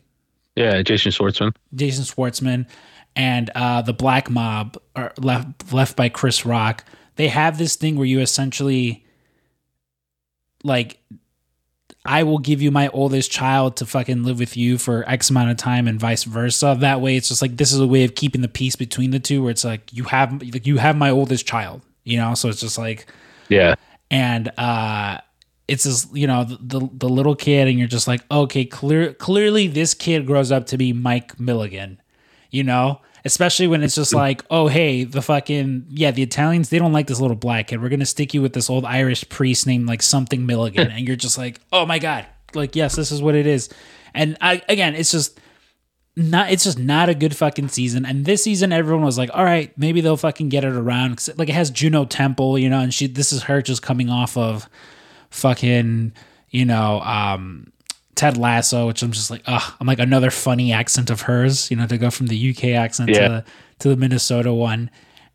[0.55, 0.81] yeah.
[0.81, 1.55] Jason Schwartzman.
[1.75, 2.67] Jason Schwartzman,
[3.15, 6.83] and uh, the black mob are left left by Chris Rock.
[7.15, 9.05] They have this thing where you essentially
[10.63, 10.99] like.
[12.05, 15.51] I will give you my oldest child to fucking live with you for X amount
[15.51, 16.77] of time and vice versa.
[16.79, 19.19] That way it's just like this is a way of keeping the peace between the
[19.19, 22.33] two where it's like you have like you have my oldest child, you know?
[22.33, 23.07] So it's just like
[23.49, 23.75] Yeah,
[24.09, 25.17] and uh
[25.67, 29.13] it's this you know the, the the little kid and you're just like okay clear
[29.13, 31.99] clearly this kid grows up to be mike milligan
[32.51, 33.01] you know?
[33.25, 34.19] Especially when it's just mm-hmm.
[34.19, 37.81] like oh hey the fucking yeah the italians they don't like this little black kid.
[37.81, 40.91] We're gonna stick you with this old irish priest named like something milligan.
[40.91, 42.25] And you're just like oh my god.
[42.53, 43.69] Like yes this is what it is.
[44.13, 45.41] And i again it's just
[46.15, 48.05] not it's just not a good fucking season.
[48.05, 51.17] And this season everyone was like all right maybe they'll fucking get it around.
[51.17, 54.09] 'Cause, like it has juno temple you know and she this is her just coming
[54.09, 54.69] off of
[55.29, 56.13] fucking
[56.49, 57.71] you know um
[58.15, 61.77] ted lasso which i'm just like ugh i'm like another funny accent of hers you
[61.77, 63.19] know to go from the uk accent Yeah.
[63.19, 63.45] to the
[63.79, 64.89] to the minnesota one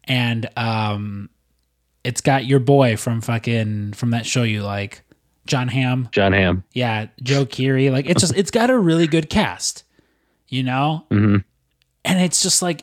[0.05, 1.29] and um
[2.05, 5.03] it's got your boy from fucking from that show you like
[5.47, 6.65] john hamm John Hamm.
[6.73, 7.93] yeah joe Keery.
[7.93, 9.85] like it's just it's got a really good cast
[10.49, 11.37] you know hmm
[12.05, 12.83] and it's just like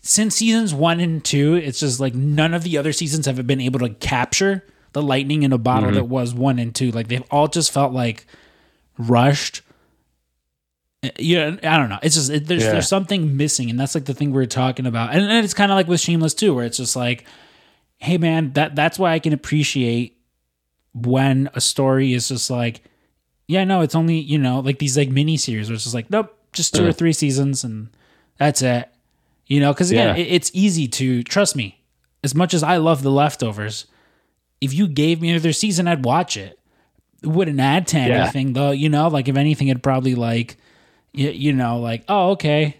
[0.00, 3.60] since seasons one and two it's just like none of the other seasons have been
[3.60, 4.62] able to capture
[4.94, 5.96] the lightning in a bottle mm-hmm.
[5.96, 6.90] that was one and two.
[6.90, 8.26] Like they've all just felt like
[8.96, 9.60] rushed.
[11.18, 11.98] Yeah i don't know.
[12.02, 12.72] It's just it, there's Yeah.
[12.72, 15.12] there's something missing and that's like the thing we are talking about.
[15.12, 17.24] And, and it's kind of like with shameless too where it's just like
[17.98, 20.18] hey man that that's why i can appreciate
[20.94, 22.82] when a story is just like
[23.46, 26.10] yeah no it's only you know like these like mini series where it's just like
[26.10, 27.88] nope just two or three seasons and
[28.38, 28.88] that's it.
[29.46, 30.22] You know because again Yeah.
[30.22, 31.82] it, it's easy to trust me
[32.22, 33.86] as much as i love the leftovers
[34.64, 36.58] if you gave me another season i'd watch it
[37.22, 38.22] it wouldn't add to Yeah.
[38.22, 40.56] anything though you know like if anything it'd probably like
[41.12, 42.76] you, you know like oh okay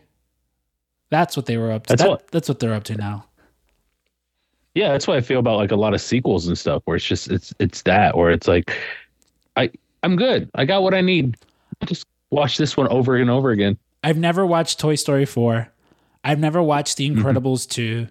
[1.10, 3.26] that's what they were up to That's That- what- that's what they're up to now
[4.74, 7.04] Yeah, that's what I feel about like a lot of sequels and stuff where it's
[7.06, 8.72] just it's it's that where it's like
[9.56, 9.70] I
[10.02, 10.50] I'm good.
[10.54, 11.36] I got what I need.
[11.80, 13.78] I'll just watch this one over and over again.
[14.02, 15.68] i've never watched toy story 4
[16.24, 17.20] I've never watched The mm-hmm.
[17.20, 18.08] Incredibles 2.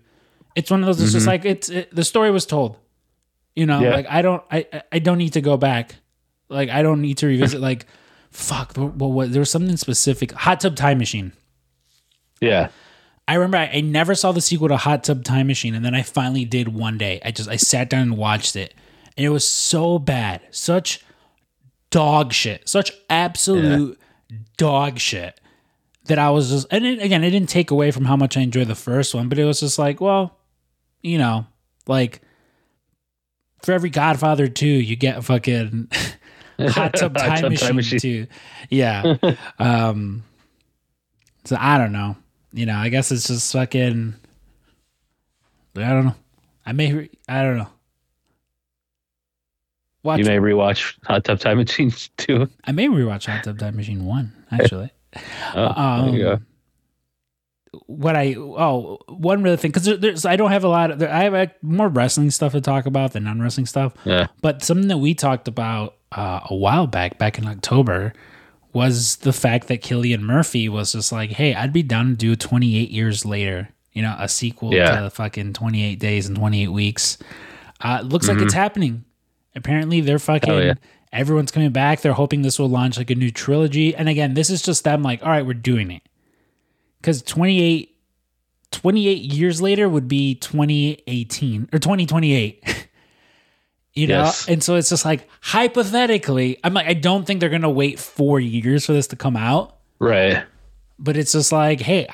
[0.56, 1.02] It's one of those.
[1.02, 1.32] It's just mm-hmm.
[1.32, 2.78] like it's it, the story was told.
[3.56, 3.92] You know, Yeah.
[3.92, 5.96] like I don't, I, I- don't need to go back.
[6.50, 7.62] Like I don't need to revisit.
[7.70, 7.86] like,
[8.32, 8.76] fuck.
[8.78, 9.32] what, what?
[9.32, 10.32] There was something specific.
[10.32, 11.34] Hot Tub Time Machine.
[12.42, 12.70] Yeah.
[13.28, 15.96] I remember I, I never saw the sequel to Hot Tub Time Machine, and then
[15.96, 17.22] I finally did one day.
[17.24, 18.74] I just I sat down and watched it,
[19.16, 21.04] and it was so bad, such
[21.90, 24.00] dog shit, such absolute
[24.58, 25.40] dog shit
[26.06, 26.68] that I was just.
[26.70, 29.30] And it, again, it didn't take away from how much I enjoyed the first one,
[29.30, 30.38] but it was just like, well,
[31.02, 31.46] you know,
[31.88, 32.22] like
[33.64, 35.90] for every Godfather two, you get fucking
[36.60, 38.00] Hot Tub Time, Hot Tub Machine, Time Machine.
[38.00, 38.28] two,
[38.70, 39.16] yeah.
[39.60, 40.24] um,
[41.46, 42.16] so I don't know.
[42.52, 44.14] You know, I guess it's just fucking.
[45.76, 46.16] I don't know.
[46.66, 46.94] I may.
[46.94, 47.70] Re- I don't know.
[50.04, 50.20] Watch.
[50.20, 52.50] You may rewatch Hot Tub Time Machine two.
[52.66, 54.92] I may rewatch Hot Tub Time Machine one actually.
[55.56, 56.40] Oh, there you go.
[57.88, 61.00] What I oh one other thing because there, there's I don't have a lot of
[61.00, 63.94] there, I have more wrestling stuff to talk about than non wrestling stuff.
[64.06, 64.28] Yeah.
[64.42, 68.14] But something that we talked about uh, a while back, back in October,
[68.74, 72.36] was the fact that Cillian Murphy was just like, "Hey, I'd be down to do
[72.36, 74.96] 28 years later, you know, a sequel Yeah.
[74.98, 77.18] to the fucking 28 days and 28 weeks."
[77.82, 78.46] Uh, looks like Mm-hmm.
[78.46, 79.04] it's happening.
[79.56, 80.54] Apparently, they're fucking.
[80.54, 80.74] Yeah.
[81.12, 82.02] Everyone's coming back.
[82.02, 83.96] They're hoping this will launch like a new trilogy.
[83.96, 86.02] And again, this is just them like, all right, we're doing it.
[87.04, 87.94] Because 28,
[88.72, 92.88] 28 years later would be 2018 or 2028.
[93.94, 94.24] you know?
[94.24, 94.48] Yes.
[94.48, 98.00] And so it's just like, hypothetically, I'm like, I don't think they're going to wait
[98.00, 99.76] four years for this to come out.
[100.00, 100.46] Right.
[100.98, 102.08] But it's just like, hey,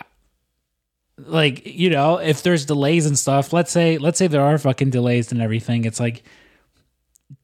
[1.19, 4.89] like, you know, if there's delays and stuff, let's say, let's say there are fucking
[4.89, 5.85] delays and everything.
[5.85, 6.23] It's like,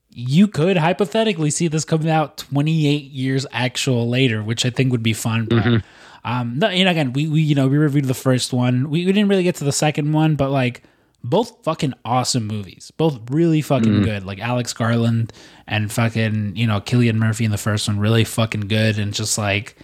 [0.09, 5.03] you could hypothetically see this coming out 28 years actual later, which I think would
[5.03, 5.45] be fun.
[5.45, 5.83] But,
[6.25, 8.89] um, know, again, we, we, you know, we reviewed the first one.
[8.89, 10.81] We, we didn't really get to the second one, but like
[11.23, 14.25] both fucking awesome movies, both really fucking good.
[14.25, 15.31] Like Alex Garland
[15.67, 18.97] and fucking, you know, Cillian Murphy in the first one, really fucking good.
[18.97, 19.77] And just like,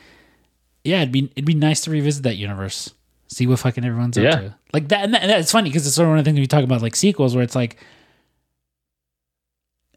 [0.83, 2.91] yeah, it'd be, it'd be nice to revisit that universe,
[3.27, 4.29] see what fucking everyone's Yeah.
[4.31, 4.55] up to.
[4.73, 6.39] Like that, and that, and that's funny because it's sort of one of the things
[6.39, 7.77] we talk about, like sequels, where it's like,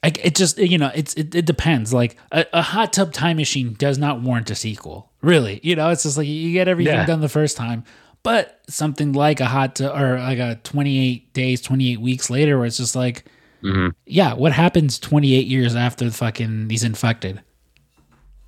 [0.02, 3.38] like it just you know it's it, it depends like a, a hot tub time
[3.38, 6.94] machine does not warrant a sequel really you know it's just like you get everything
[6.94, 7.06] Yeah.
[7.06, 7.84] done the first time
[8.22, 12.76] but something like a hot or like a 28 days 28 weeks later where it's
[12.76, 13.24] just like
[13.62, 13.88] Mm-hmm.
[14.06, 17.40] yeah what happens 28 years after the fucking he's infected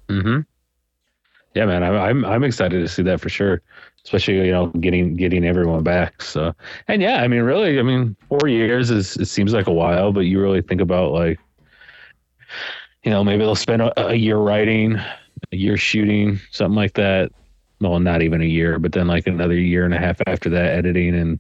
[0.09, 0.41] Mm-hmm.
[1.55, 3.63] Yeah, man, I'm I'm I'm excited to see that for sure.
[4.05, 6.21] Especially you know getting getting everyone back.
[6.23, 6.55] So
[6.87, 10.13] and yeah, I mean really, I mean four years is it seems like a while,
[10.13, 11.41] but you really think about like,
[13.05, 15.01] you know, maybe they'll spend a, a year writing,
[15.53, 17.31] a year shooting, something like that.
[17.81, 20.73] Well, not even a year, but then like another year and a half after that
[20.73, 21.39] editing and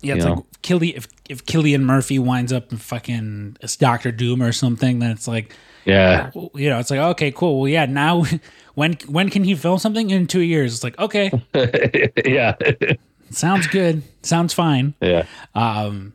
[0.00, 0.46] yeah it's You like know?
[0.62, 5.10] Cillian, if if Cillian Murphy winds up in fucking as Doctor Doom or something then
[5.10, 7.60] it's like yeah, you know it's like okay cool.
[7.60, 8.24] Well yeah now
[8.74, 10.10] when when can he film something?
[10.10, 10.74] In two years.
[10.74, 11.30] It's like okay.
[12.24, 12.54] Yeah,
[13.30, 14.02] sounds good.
[14.22, 14.94] Sounds fine.
[15.02, 16.14] Yeah, Um,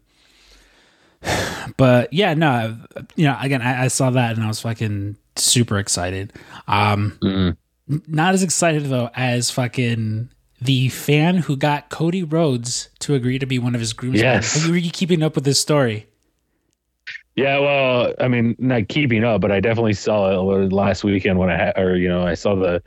[1.77, 2.77] but yeah, no,
[3.15, 6.33] you know, again, I, I saw that and I was fucking super excited.
[6.67, 7.57] Um, Mm.
[7.89, 10.29] n- not as excited though as fucking
[10.61, 14.21] the fan who got Cody Rhodes to agree to be one of his groomsmen.
[14.23, 14.67] Yes.
[14.67, 16.07] Are you keeping up with this story?
[17.35, 20.29] Yeah, well, I mean, not keeping up, but I definitely saw
[20.61, 22.81] it last weekend when I had, or you know, I saw the,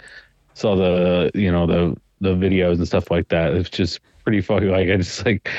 [0.55, 3.53] saw the, you know, the the videos and stuff like that.
[3.55, 5.51] It's just pretty fucking like I just like,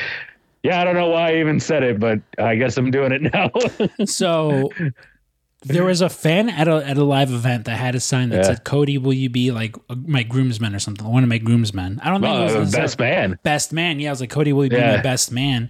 [0.63, 3.21] yeah, I don't know why I even said it, but I guess I'm doing it
[3.33, 3.51] now.
[4.07, 4.71] So
[5.63, 8.37] there was a fan at a at a live event that had a sign that
[8.37, 8.43] Yeah.
[8.43, 11.05] said, "Cody, will you be like uh, my groomsman or something?
[11.07, 13.39] One of my groomsmen." I don't think it was uh, necessarily- best man.
[13.43, 13.99] best man.
[13.99, 14.97] Yeah, I was like, Cody, will you be Yeah.
[14.97, 15.69] my best man?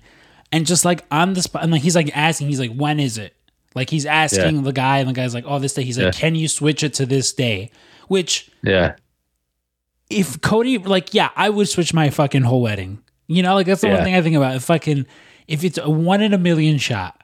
[0.52, 3.18] And just like on the spot, and like he's like asking, he's like, when is
[3.18, 3.34] it?
[3.76, 5.84] Like he's asking the guy, and the guy's like, oh, this day.
[5.84, 6.20] He's like, Yeah.
[6.20, 7.70] can you switch it to this day?
[8.08, 8.96] Which Yeah,
[10.10, 13.00] if Cody, like, yeah, I would switch my fucking whole wedding.
[13.28, 14.04] You know, like that's the one Yeah.
[14.04, 14.56] thing I think about.
[14.56, 15.06] If fucking,
[15.48, 17.17] if it's a one in a million shot,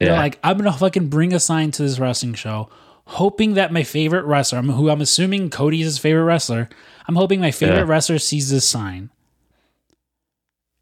[0.00, 2.68] they're yeah, like, I'm gonna fucking bring a sign to this wrestling show,
[3.06, 6.68] hoping that my favorite wrestler, who I'm assuming Cody's his favorite wrestler,
[7.06, 7.84] I'm hoping my favorite Yeah.
[7.88, 9.10] wrestler sees this sign.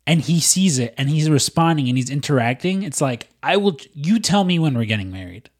[0.06, 2.82] And he sees it and he's responding and he's interacting.
[2.82, 5.50] It's like, I will you tell me when we're getting married.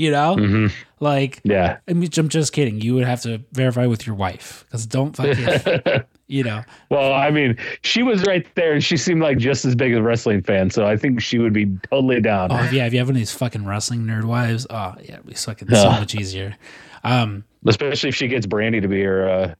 [0.00, 0.34] You know?
[0.34, 0.66] hmm
[0.98, 1.76] Like yeah.
[1.86, 2.80] I mean, I'm just kidding.
[2.80, 4.64] You would have to verify with your wife.
[4.66, 6.62] Because don't fucking you know.
[6.88, 10.02] well, I mean, she was right there, and she seemed like just as big a
[10.02, 12.50] wrestling fan, so I think she would be totally down.
[12.50, 15.26] Oh yeah, if you have one of these fucking wrestling nerd wives, oh yeah, it'd
[15.26, 16.56] be fucking so much easier.
[17.04, 19.54] Um Especially if she gets Brandi to be her, uh,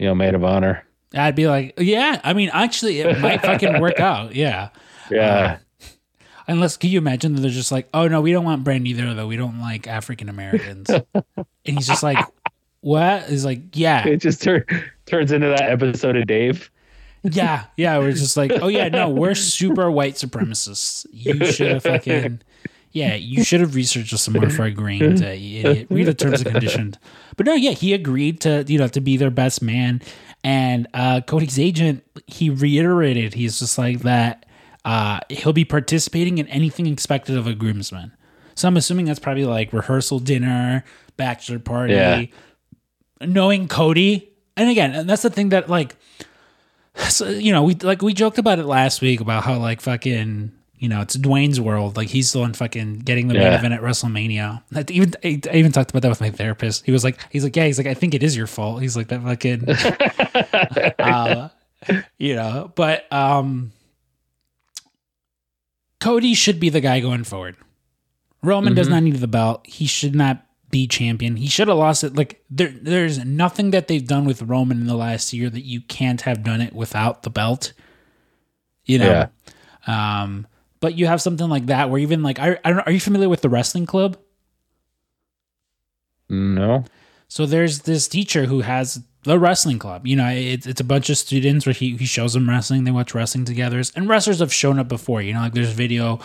[0.00, 0.84] you know, maid of honor.
[1.14, 2.20] I'd be like, yeah.
[2.24, 4.34] I mean, actually, it might fucking work out.
[4.34, 4.70] Yeah.
[5.12, 5.58] Yeah.
[6.46, 9.14] Unless, can you imagine that they're just like, oh no, we don't want Brand either,
[9.14, 9.26] though.
[9.26, 10.90] We don't like African Americans.
[11.14, 12.18] and he's just like,
[12.80, 13.24] what?
[13.28, 14.66] He's like, yeah, it just tur-
[15.06, 16.70] turns into that episode of Dave.
[17.22, 17.98] yeah, yeah.
[17.98, 21.06] We're just like, oh yeah, no, we're super white supremacists.
[21.10, 22.42] You should have fucking,
[22.92, 25.86] yeah, you should have researched this some more before agreeing to idiot.
[25.88, 26.98] read the terms and conditions.
[27.36, 30.02] But no, yeah, he agreed to you know to be their best man,
[30.44, 34.43] and uh, Cody's agent he reiterated he's just like that.
[34.84, 38.12] Uh, he'll be participating in anything expected of a groomsman.
[38.54, 40.84] So I'm assuming that's probably like rehearsal dinner,
[41.16, 41.94] bachelor party.
[41.94, 42.26] Yeah.
[43.20, 45.96] Knowing Cody, and again, and that's the thing that like
[46.96, 50.52] so, you know, we like we joked about it last week about how like fucking
[50.78, 51.96] you know it's Dwayne's world.
[51.96, 54.62] Like he's the one fucking getting the main event at WrestleMania.
[54.74, 56.84] I even I I even talked about that with my therapist.
[56.84, 58.80] He was like, he's like, yeah, he's like, I think it is your fault.
[58.82, 59.68] He's like that fucking,
[60.98, 61.48] uh,
[62.18, 62.70] you know.
[62.74, 63.72] But um,
[66.04, 67.56] Cody should be the guy going forward.
[68.42, 68.90] Roman does Mhm.
[68.90, 69.66] not need the belt.
[69.66, 71.36] He should not be champion.
[71.36, 72.14] He should have lost it.
[72.14, 75.80] Like there, there's nothing that they've done with Roman in the last year that you
[75.80, 77.72] can't have done it without the belt.
[78.84, 79.28] You know.
[79.86, 80.22] Yeah.
[80.22, 80.46] Um,
[80.80, 83.30] but you have something like that where even like, I, I don't, are you familiar
[83.30, 84.18] with the wrestling club?
[86.28, 86.84] No.
[87.28, 90.06] So there's this teacher who has the wrestling club.
[90.06, 92.84] You know, it's it's a bunch of students where he, he shows them wrestling.
[92.84, 95.20] They watch wrestling together, and wrestlers have shown up before.
[95.22, 96.20] You know, like there's video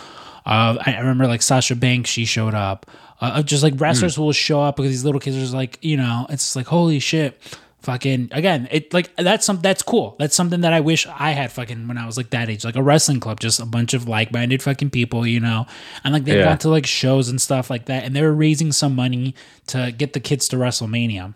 [0.46, 2.08] of I remember like Sasha Banks.
[2.10, 2.86] She showed up.
[3.22, 5.52] Uh, of just like wrestlers who will show up because these little kids are just
[5.52, 7.38] like you know, it's like holy shit.
[7.82, 10.14] Fucking again, it like that's some that's cool.
[10.18, 12.76] That's something that I wish I had fucking when I was like that age, like
[12.76, 15.64] a wrestling club, just a bunch of like minded fucking people, you know,
[16.04, 16.46] and like they Yeah.
[16.48, 19.34] went to like shows and stuff like that, and they were raising some money
[19.68, 21.32] to get the kids to WrestleMania.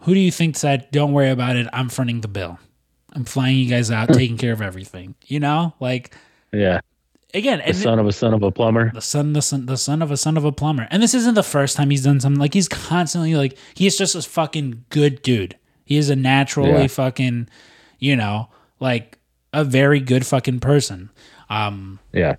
[0.00, 1.66] Who do you think said, "Don't worry about it.
[1.72, 2.58] I'm fronting the bill.
[3.12, 6.14] I'm flying you guys out, taking care of everything." You know, like
[6.52, 6.80] Yeah.
[7.34, 8.90] again, The son of a son of a plumber.
[8.94, 10.88] the son, the son, the son of a son of a plumber.
[10.90, 12.40] And this isn't the first time he's done something.
[12.40, 15.56] Like he's constantly like he's just a fucking good dude.
[15.84, 16.86] He is a naturally Yeah.
[16.86, 17.48] fucking,
[17.98, 19.18] you know, like
[19.52, 21.10] a very good fucking person.
[21.50, 22.36] Um, Yeah.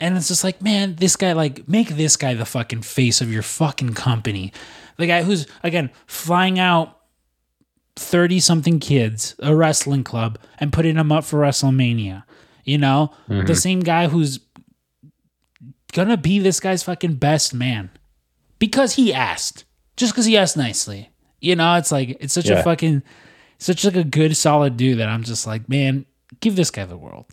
[0.00, 3.32] and it's just like, man, this guy, like, make this guy the fucking face of
[3.32, 4.52] your fucking company.
[4.98, 6.98] The guy who's, again, flying out
[7.96, 12.24] 30 something kids, a wrestling club, and putting them up for WrestleMania.
[12.64, 13.12] You know,
[13.46, 14.40] the same guy who's
[15.92, 17.90] gonna be this guy's fucking best man
[18.58, 19.64] because he asked,
[19.96, 21.10] just because he asked nicely.
[21.40, 23.02] You know, it's like, it's such a fucking,
[23.58, 26.06] such like a good, solid dude that I'm just like, man,
[26.40, 27.26] give this guy the world.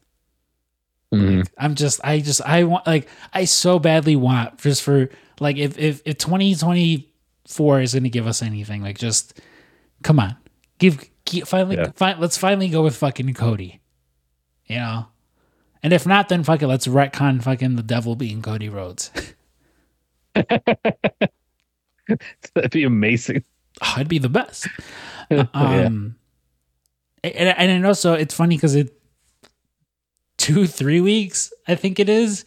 [1.13, 1.47] Mhm.
[1.57, 5.77] I'm just I just I want like I so badly want just for like if
[5.79, 9.39] if if 2024 is to give us anything like just
[10.03, 10.37] come on.
[10.79, 11.91] Give, give finally Yeah.
[11.95, 13.79] fi- let's finally go with fucking Cody.
[14.65, 15.05] You know.
[15.83, 19.11] And if not then fuck it let's retcon fucking the devil being Cody Rhodes.
[20.33, 21.31] That'd
[22.71, 23.43] be amazing.
[23.81, 24.67] oh, it'd be the best.
[25.29, 25.45] yeah.
[25.53, 26.15] Um,
[27.23, 28.93] and, and I know so it's funny because it
[30.37, 32.45] two three weeks I think it is.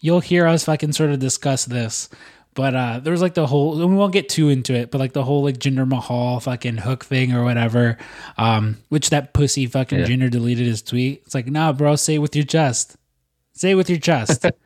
[0.00, 2.08] You'll hear us fucking sort of discuss this,
[2.54, 4.98] but uh, there was like the whole and we won't get too into it, but
[4.98, 7.98] like the whole like Jinder Mahal fucking hook thing or whatever.
[8.38, 10.06] Um, which that pussy fucking Yeah.
[10.06, 11.22] Jinder deleted his tweet.
[11.26, 12.96] It's like nah, bro, say it with your chest.
[13.52, 14.46] Say it with your chest.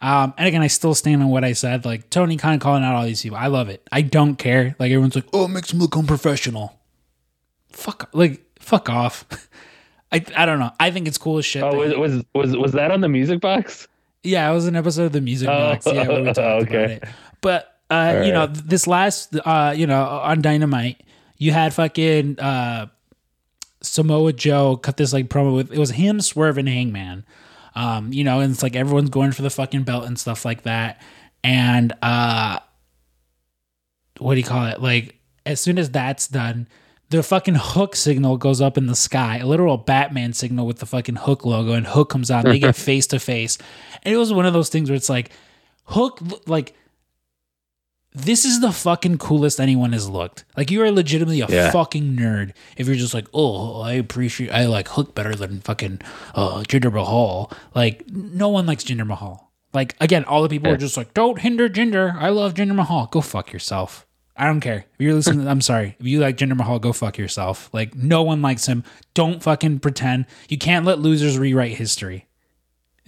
[0.00, 1.84] Um, and again, I still stand on what I said.
[1.84, 3.84] Like Tony Khan calling out all these people, I love it.
[3.90, 4.76] I don't care.
[4.78, 6.78] Like everyone's like, oh, it makes him look unprofessional.
[7.72, 9.24] Fuck, like fuck off.
[10.12, 10.70] I I don't know.
[10.78, 11.64] I think it's cool as shit.
[11.64, 13.88] Oh, was, was was was that on the music box?
[14.22, 15.86] yeah, it was an episode of the Music Oh, Box.
[15.86, 17.00] Yeah, where we talked okay.
[17.40, 21.02] But uh, you know, this last uh, you know, on Dynamite,
[21.36, 22.86] you had fucking uh
[23.80, 27.24] Samoa Joe cut this like promo with it was him swerving Hangman.
[27.74, 30.62] Um, you know, and it's like everyone's going for the fucking belt and stuff like
[30.62, 31.00] that.
[31.44, 32.58] And uh
[34.18, 34.82] what do you call it?
[34.82, 36.68] Like as soon as that's done,
[37.10, 40.86] the fucking hook signal goes up in the sky, a literal Batman signal with the
[40.86, 43.56] fucking hook logo, and hook comes out they get face to face.
[44.02, 45.30] And it was one of those things where it's like,
[45.84, 46.74] hook, like,
[48.24, 50.44] this is the fucking coolest anyone has looked.
[50.56, 51.70] Like, you are legitimately a Yeah.
[51.70, 56.00] fucking nerd if you're just like, oh, I appreciate, I like Hook better than fucking
[56.34, 57.50] uh, Jinder Mahal.
[57.74, 59.50] Like, no one likes Jinder Mahal.
[59.74, 62.14] Like, again, all the people are just like, don't hinder Jinder.
[62.14, 63.06] I love Jinder Mahal.
[63.10, 64.06] Go fuck yourself.
[64.40, 64.84] I don't care.
[64.98, 65.96] If you're listening, I'm sorry.
[65.98, 67.68] If you like Jinder Mahal, go fuck yourself.
[67.72, 68.84] Like, no one likes him.
[69.12, 70.26] Don't fucking pretend.
[70.48, 72.27] You can't let losers rewrite history.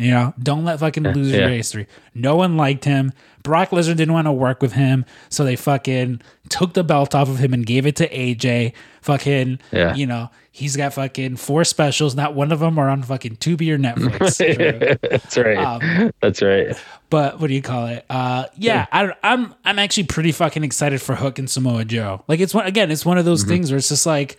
[0.00, 1.46] You know, don't let fucking loser Yeah.
[1.46, 1.86] race three.
[2.14, 3.12] No one liked him.
[3.42, 7.28] Brock Lesnar didn't want to work with him, so they fucking took the belt off
[7.28, 8.72] of him and gave it to AJ.
[9.02, 9.94] Fucking, Yeah.
[9.94, 12.14] you know, he's got fucking four specials.
[12.14, 15.00] Not one of them are on fucking Tubi or Netflix.
[15.10, 15.56] That's right.
[15.56, 16.76] Um, That's right.
[17.08, 18.04] but what do you call it?
[18.10, 22.22] Uh, yeah, I, I'm I'm actually pretty fucking excited for Hook and Samoa Joe.
[22.28, 24.38] Like it's one again, it's one of those things where it's just like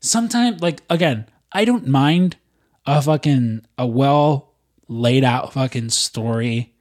[0.00, 2.36] sometimes like again, I don't mind
[2.86, 4.51] a fucking a well
[4.92, 6.74] laid out fucking story.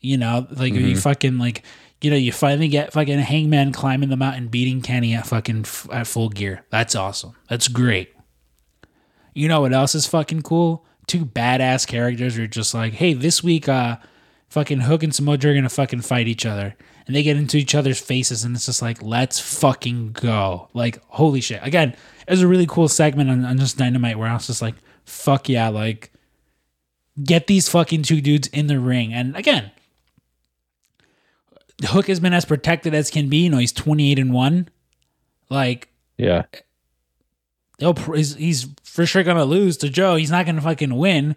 [0.00, 1.64] You know, like you fucking like
[2.00, 5.88] you know you finally get fucking Hangman climbing the mountain, beating Kenny at fucking f-
[5.92, 6.64] at full gear.
[6.70, 7.34] That's awesome.
[7.48, 8.14] That's great.
[9.34, 10.84] You know what else is fucking cool?
[11.06, 13.96] Two badass characters are just like, hey, this week, uh,
[14.48, 17.56] fucking Hook and Samoa Joe are gonna fucking fight each other, and they get into
[17.56, 20.68] each other's faces, and it's just like, let's fucking go!
[20.74, 21.60] Like, holy shit!
[21.62, 21.90] Again,
[22.26, 24.74] it was a really cool segment on, on just Dynamite where I was just like,
[25.04, 26.12] fuck yeah, like,
[27.22, 29.70] get these fucking two dudes in the ring, and again.
[31.84, 33.44] Hook has been as protected as can be.
[33.44, 34.68] You know, he's 28 and 1.
[35.48, 36.42] Like, Yeah.
[37.78, 40.16] he's, he's for sure gonna lose to Joe.
[40.16, 41.36] He's not gonna fucking win,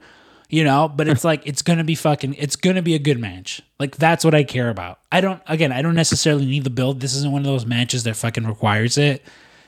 [0.49, 0.87] you know.
[0.89, 2.33] But it's like it's gonna be fucking.
[2.39, 3.61] It's gonna be a good match.
[3.79, 4.99] Like that's what I care about.
[5.11, 5.39] I don't.
[5.45, 6.99] Again, I don't necessarily need the build.
[7.01, 9.23] This isn't one of those matches that fucking requires it.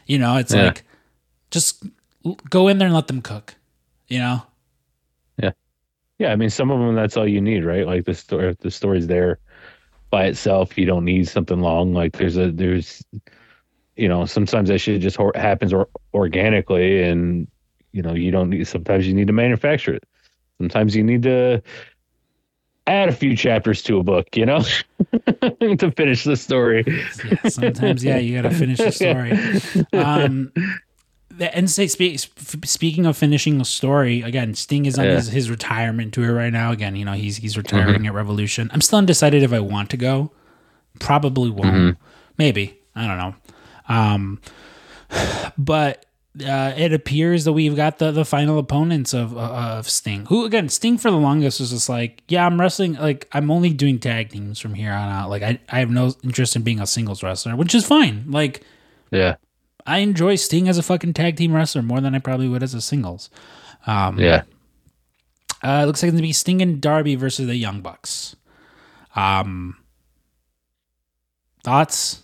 [0.07, 0.63] You know, it's Yeah.
[0.67, 0.83] like
[1.51, 1.83] just
[2.49, 3.53] go in there and let them cook.
[4.07, 4.41] You know.
[6.19, 7.85] Yeah, I mean, some of them that's all you need, right?
[7.85, 9.39] Like the story, if the story's there
[10.13, 10.77] by itself.
[10.77, 11.95] You don't need something long.
[11.95, 13.03] Like there's a there's,
[13.95, 17.47] you know, sometimes that shit just happens or, organically, and
[17.93, 18.67] you know, you don't need.
[18.67, 20.03] Sometimes you need to manufacture it.
[20.59, 21.63] Sometimes you need to
[22.85, 24.61] add a few chapters to a book, you know,
[25.41, 26.83] to finish the story.
[26.85, 29.85] Yeah, sometimes, yeah, you got to finish the story.
[29.93, 30.51] Um,
[31.37, 35.15] the, and say, speak, speaking of finishing the story, again, Sting is on Yeah.
[35.15, 36.71] his, his retirement tour right now.
[36.71, 38.69] Again, you know, he's he's retiring at Revolution.
[38.73, 40.31] I'm still undecided if I want to go.
[40.99, 41.97] Probably won't.
[42.37, 43.35] Maybe I don't know.
[43.95, 44.41] Um,
[45.57, 46.05] but
[46.45, 49.41] uh, it appears that we've got the the final opponents of uh,
[49.77, 50.25] of Sting.
[50.27, 52.93] Who again, Sting for the longest was just like, yeah, I'm wrestling.
[52.93, 55.29] Like I'm only doing tag teams from here on out.
[55.29, 58.25] Like I I have no interest in being a singles wrestler, which is fine.
[58.29, 58.63] Like
[59.11, 59.35] Yeah,
[59.85, 62.73] I enjoy Sting as a fucking tag team wrestler more than I probably would as
[62.73, 63.29] a singles.
[63.85, 64.43] Um, yeah.
[65.63, 68.35] uh, it looks like it's gonna be Sting and Darby versus the Young Bucks.
[69.15, 69.77] Um,
[71.63, 72.21] thoughts?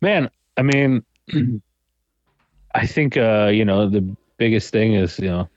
[0.00, 1.04] Man, I mean,
[2.74, 5.48] I think uh, you know the biggest thing is you know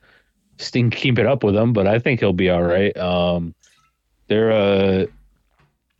[0.57, 2.95] Sting keep it up with him, but I think he'll be all right.
[2.97, 3.53] Um,
[4.27, 5.05] they're uh,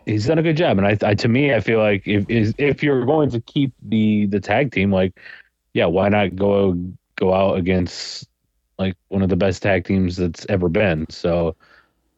[0.05, 2.25] he's done a good job, and I, I to me, I feel like if
[2.57, 5.19] if you're going to keep the the tag team, like,
[5.73, 6.77] yeah, why not go
[7.15, 8.27] go out against
[8.79, 11.09] like one of the best tag teams that's ever been?
[11.09, 11.55] So,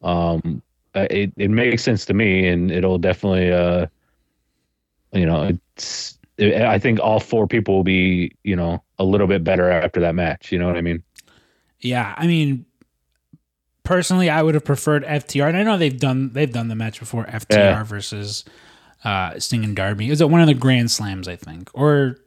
[0.02, 0.62] um,
[0.94, 3.86] it it makes sense to me, and it'll definitely uh,
[5.12, 6.18] you know, it's.
[6.40, 10.16] I think all four people will be, you know, a little bit better after that
[10.16, 10.50] match.
[10.50, 11.00] You know what I mean?
[11.78, 12.66] Yeah, I mean,
[13.84, 16.98] personally, I would have preferred FTR, and I know they've done they've done the match
[16.98, 17.24] before.
[17.26, 17.82] FTR Yeah.
[17.84, 18.44] versus
[19.04, 20.10] uh, Sting and Darby.
[20.10, 21.28] Is it one of the Grand Slams?
[21.28, 22.18] I think, or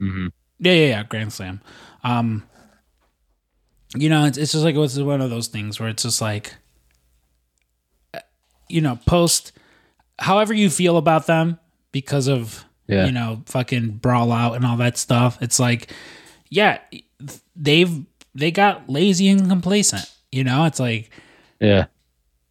[0.00, 0.26] Mm-hmm.
[0.58, 1.60] Yeah, yeah, yeah, Grand Slam.
[2.02, 2.42] Um,
[3.96, 6.54] you know, it's, it's just like it's one of those things where it's just like,
[8.12, 8.18] uh,
[8.68, 9.52] you know, post
[10.18, 11.58] however you feel about them
[11.92, 13.06] because of Yeah.
[13.06, 15.38] you know fucking brawl out and all that stuff.
[15.40, 15.92] It's like,
[16.50, 16.78] yeah,
[17.54, 18.04] they've
[18.34, 20.10] they got lazy and complacent.
[20.34, 21.10] You know, it's like
[21.60, 21.86] Yeah.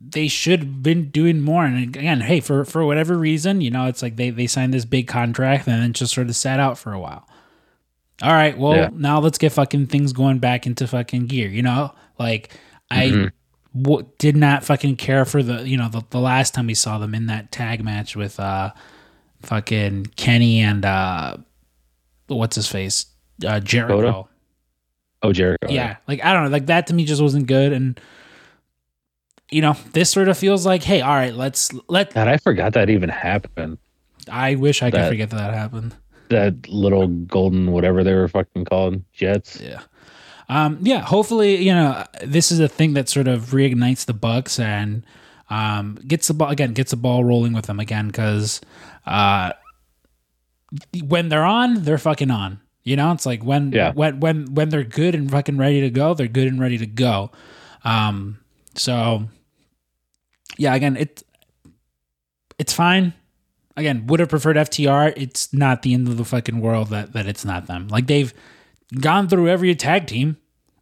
[0.01, 1.65] they should have been doing more.
[1.65, 4.85] And again, hey, for for whatever reason, you know, it's like they they signed this
[4.85, 7.27] big contract and then just sort of sat out for a while.
[8.21, 8.89] All right, well Yeah.
[8.93, 11.49] now let's get fucking things going back into fucking gear.
[11.49, 12.53] You know, like
[12.91, 13.81] I Mm-hmm.
[13.81, 16.99] w- did not fucking care for the you know the, the last time we saw
[16.99, 18.71] them in that tag match with uh
[19.41, 21.37] fucking Kenny and uh
[22.27, 23.07] what's his face
[23.45, 24.01] uh Jericho.
[24.01, 24.29] Dakota?
[25.23, 25.69] Oh, Jericho.
[25.69, 27.99] Yeah, like I don't know, like that to me just wasn't good and.
[29.51, 32.11] You know, this sort of feels like, hey, all right, let's let.
[32.15, 33.77] God, I forgot that even happened.
[34.27, 35.95] I wish I could forget that that happened.
[36.29, 39.61] That little golden whatever they were fucking called Jets.
[39.61, 39.81] Yeah.
[40.49, 44.59] Um, yeah, hopefully, you know, this is a thing that sort of reignites the Bucks
[44.59, 45.05] and
[45.49, 48.59] um, gets the ball again, gets the ball rolling with them again because
[49.05, 49.51] uh,
[51.05, 52.59] when they're on, they're fucking on.
[52.83, 53.91] You know, it's like when Yeah.
[53.93, 56.85] when when when they're good and fucking ready to go, they're good and ready to
[56.85, 57.31] go.
[57.83, 58.39] Um,
[58.75, 59.23] so
[60.57, 61.23] yeah, again, it
[62.59, 63.13] it's fine.
[63.75, 65.13] Again, would have preferred FTR.
[65.17, 67.87] It's not the end of the fucking world that that it's not them.
[67.87, 68.33] Like they've
[68.99, 70.37] gone through every tag team.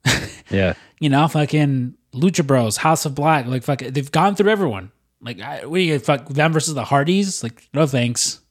[0.50, 0.74] Yeah.
[1.00, 4.92] You know, fucking Lucha Bros, House of Black, like fuck, they've gone through everyone.
[5.22, 7.42] Like, I, what do you fuck them versus the Hardys?
[7.42, 8.42] Like, no thanks.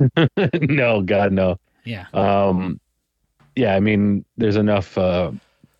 [0.62, 1.58] no, God, no.
[1.84, 2.80] Yeah, Um,
[3.56, 4.96] yeah, I mean, there's enough.
[4.96, 5.32] Uh,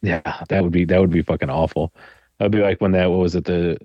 [0.03, 1.93] yeah, that would be that would be fucking awful.
[2.39, 3.79] That'd be like when that what was it the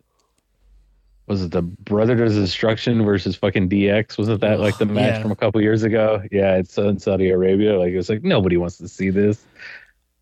[1.28, 4.18] was it the Brothers of Destruction versus fucking DX?
[4.18, 5.22] Wasn't that like the match Yeah.
[5.22, 6.24] from a couple years ago?
[6.32, 7.78] Yeah, it's in Saudi Arabia.
[7.78, 9.44] Like it was like nobody wants to see this.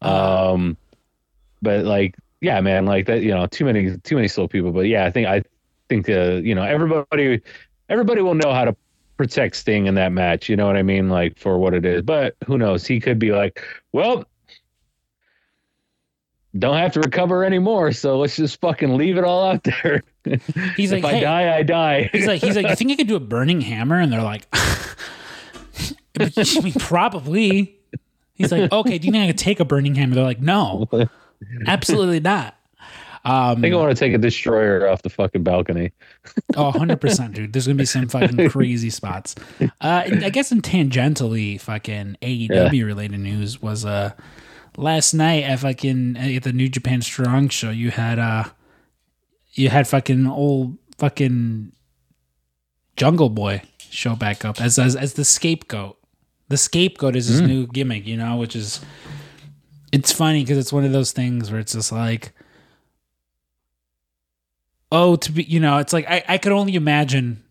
[0.02, 0.78] Um,
[1.62, 3.22] but like yeah, man, like that.
[3.22, 4.72] You know, too many too many slow people.
[4.72, 5.44] But yeah, I think I
[5.90, 7.42] think uh, you know everybody
[7.90, 8.76] everybody will know how to
[9.18, 10.50] protect Sting in that match.
[10.50, 11.10] You know what I mean?
[11.10, 12.02] Like for what it is.
[12.02, 12.86] But who knows?
[12.86, 13.62] He could be like,
[13.92, 14.26] well,
[16.58, 17.92] don't have to recover anymore.
[17.92, 20.04] So let's just fucking leave it all out there.
[20.78, 22.10] He's if like, I "Hey." die, I die.
[22.12, 24.00] he's like, he's like, you think I could do a burning hammer?
[24.00, 24.48] And they're like,
[26.80, 27.78] probably.
[28.34, 30.16] He's like, okay, do you think I could take a burning hammer?
[30.16, 30.88] They're like, no,
[31.68, 32.55] absolutely not.
[33.26, 35.92] I think I want to take a destroyer off the fucking balcony.
[36.58, 37.54] Oh, 100%, dude.
[37.54, 39.36] There's going to be some fucking crazy spots.
[39.60, 44.12] Uh, I guess in tangentially, fucking AEW related news was uh,
[44.78, 48.46] last night at fucking at the New Japan Strong show, you had uh,
[49.54, 51.72] you had fucking old fucking
[52.98, 55.98] Jungle Boy show back up as as, as the scapegoat.
[56.48, 58.80] The scapegoat is his new gimmick, you know, which is
[59.92, 62.34] it's funny because it's one of those things where it's just like
[64.96, 67.44] oh to be you know it's like i, I could only imagine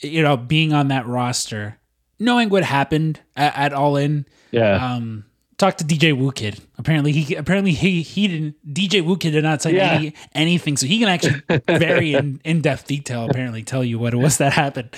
[0.00, 1.78] you know being on that roster
[2.18, 4.94] knowing what happened at, at all in Yeah.
[4.94, 5.24] um
[5.58, 6.60] talk to dj Whoo Kid.
[6.78, 9.92] apparently he apparently he he didn't dj Whoo Kid did not say Yeah.
[9.92, 14.18] any, anything so he can actually very in, in-depth detail apparently tell you what it
[14.18, 14.90] was that happened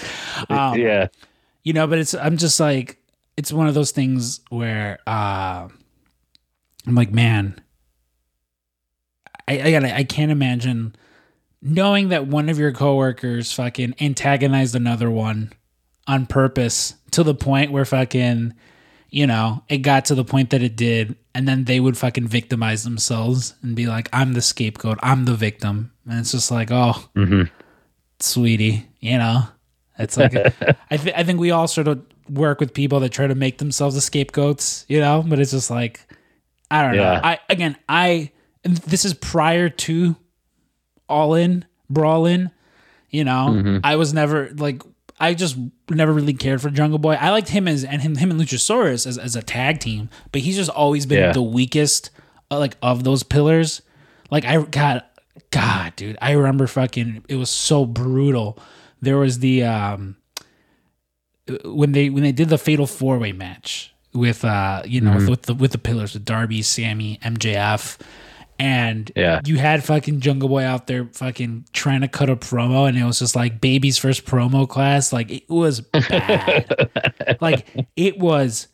[0.50, 1.08] um, yeah.
[1.64, 2.98] you know but it's i'm just like
[3.36, 5.66] it's one of those things where uh
[6.86, 7.58] i'm like man
[9.48, 10.94] i i gotta i can't imagine
[11.62, 15.52] knowing that one of your coworkers fucking antagonized another one
[16.08, 18.52] on purpose to the point where fucking
[19.08, 22.26] you know it got to the point that it did and then they would fucking
[22.26, 24.98] victimize themselves and be like i'm the scapegoat.
[25.02, 25.92] I'm the victim.
[26.08, 27.44] And it's just like oh mm-hmm.
[28.18, 29.44] sweetie you know?
[29.98, 30.34] It's like
[30.90, 33.58] I, th- I think we all sort of work with people that try to make
[33.58, 35.24] themselves the scapegoats you know?
[35.26, 36.00] But it's just like
[36.72, 37.20] i don't know.
[37.22, 38.32] I again i
[38.64, 40.16] this is prior to
[41.12, 42.50] all in brawl in
[43.10, 43.78] you know Mm-hmm.
[43.84, 44.80] i was never like
[45.20, 45.56] i just
[45.90, 49.06] never really cared for jungle boy i liked him as and him, him and luchasaurus
[49.06, 51.32] as, as a tag team but he's just always been Yeah.
[51.32, 52.10] the weakest
[52.50, 53.82] uh, like of those pillars
[54.30, 55.02] like i god
[55.50, 58.58] god dude i remember fucking it was so brutal
[59.02, 60.16] there was the um
[61.64, 65.30] when they when they did the fatal four way match with uh you know Mm-hmm.
[65.30, 67.98] with the with the pillars with Darby, Sammy, MJF,
[68.58, 69.40] and Yeah.
[69.44, 73.04] you had fucking Jungle Boy out there fucking trying to cut a promo, and it
[73.04, 75.12] was just like baby's first promo class.
[75.12, 77.36] Like it was bad.
[77.40, 78.68] like it was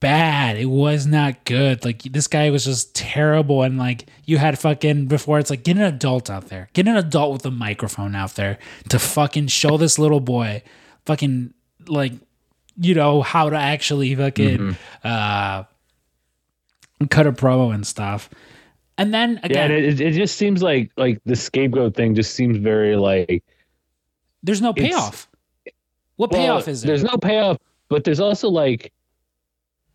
[0.00, 0.56] bad.
[0.58, 1.84] It was not good.
[1.84, 3.62] Like this guy was just terrible.
[3.62, 6.96] And like you had fucking before, it's like get an adult out there, get an
[6.96, 8.58] adult with a microphone out there
[8.90, 10.62] to fucking show this little boy,
[11.06, 11.54] fucking
[11.86, 12.12] like
[12.76, 15.62] you know how to actually fucking uh
[17.10, 18.28] cut a promo and stuff.
[18.98, 22.34] And then Yeah, again, and it, it just seems like like the scapegoat thing just
[22.34, 23.42] seems very like
[24.42, 25.28] there's no payoff.
[26.16, 26.86] What well, payoff is it?
[26.86, 28.92] There's no payoff, but there's also like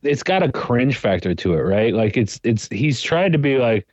[0.02, 1.94] it's got a cringe factor to it, right?
[1.94, 3.88] Like it's it's he's trying to be like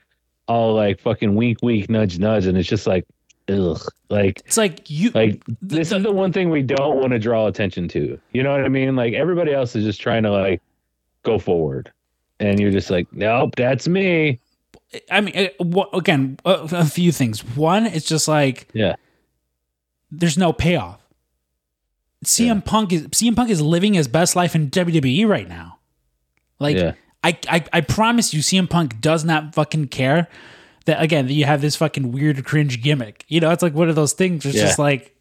[0.48, 3.04] all like fucking wink wink nudge nudge and it's just like
[3.48, 3.80] ugh.
[4.08, 7.18] Like It's like you like this the- is the one thing we don't want to
[7.18, 8.18] draw attention to.
[8.32, 8.96] You know what I mean?
[8.96, 10.62] Like everybody else is just trying to like
[11.22, 11.92] go forward.
[12.38, 14.38] And you're just like, nope, that's me.
[15.10, 17.40] I mean, uh, wha- again, a, a few things.
[17.56, 18.96] One, it's just like Yeah.
[20.10, 21.00] there's no payoff.
[22.24, 25.78] CM Punk is CM Punk is living his best life in WWE right now.
[26.58, 26.92] Like Yeah.
[27.22, 30.28] I, I I promise you, CM Punk does not fucking care
[30.86, 33.24] that again that you have this fucking weird cringe gimmick.
[33.28, 34.44] You know, it's like one of those things.
[34.46, 35.14] It's just like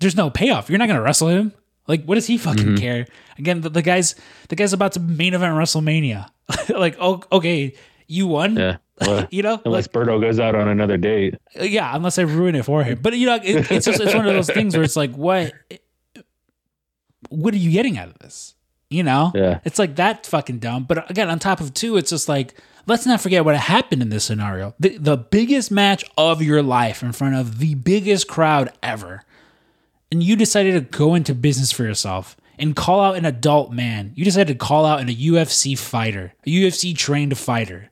[0.00, 0.68] there's no payoff.
[0.68, 1.52] You're not gonna wrestle him.
[1.86, 2.76] Like, what does he fucking Mm-hmm.
[2.76, 3.06] care?
[3.38, 4.14] Again, the, the guy's
[4.48, 6.28] the guy's about to main event WrestleMania.
[6.68, 7.74] like, oh, okay,
[8.06, 8.56] you won.
[8.56, 8.76] Yeah.
[9.00, 11.36] Well, You know, unless Berto goes out on another date.
[11.60, 12.98] yeah, unless I ruin it for him.
[13.00, 15.52] But you know, it, it's just it's one of those things where it's like, what,
[17.28, 18.54] what are you getting out of this?
[18.88, 19.60] You know, Yeah.
[19.64, 20.84] it's like that fucking dumb.
[20.84, 22.54] But again, on top of two, it's just like
[22.86, 24.74] let's not forget what happened in this scenario.
[24.80, 29.22] The the biggest match of your life in front of the biggest crowd ever,
[30.10, 34.12] and you decided to go into business for yourself and call out an adult man.
[34.16, 37.90] You decided to call out an, a UFC fighter, a UFC trained fighter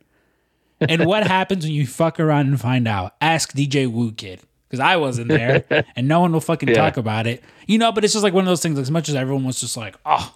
[0.81, 3.14] and what happens when you fuck around and find out?
[3.20, 4.41] Ask DJ Whoo Kid.
[4.68, 5.64] Because I wasn't there
[5.97, 6.74] and no one will fucking Yeah.
[6.74, 7.43] talk about it.
[7.66, 9.61] You know, but it's just like one of those things, as much as everyone was
[9.61, 10.35] just like, oh,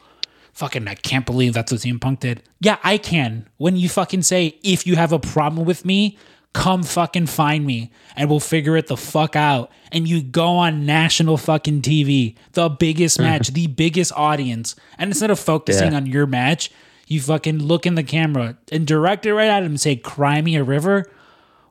[0.55, 2.43] fucking, I can't believe that's what CM Punk did.
[2.61, 3.47] Yeah, I can.
[3.59, 6.17] When you fucking say, if you have a problem with me,
[6.55, 9.71] come fucking find me and we'll figure it the fuck out.
[9.91, 14.77] And you go on national fucking TV, the biggest match, the biggest audience.
[14.99, 15.97] And instead of focusing Yeah.
[15.99, 16.71] on your match,
[17.13, 20.41] you fucking look in the camera and direct it right at him and say, Cry
[20.41, 21.05] me a river.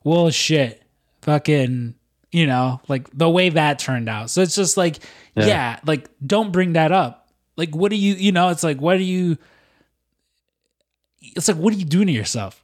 [0.03, 0.83] Well, shit.
[1.23, 1.95] Fucking,
[2.31, 4.29] you know, like the way that turned out.
[4.29, 4.99] So it's just like,
[5.35, 7.29] yeah, like don't bring that up.
[7.57, 9.37] Like, what do you, you know, it's like, what do you,
[11.21, 12.63] it's like, what are you doing to yourself?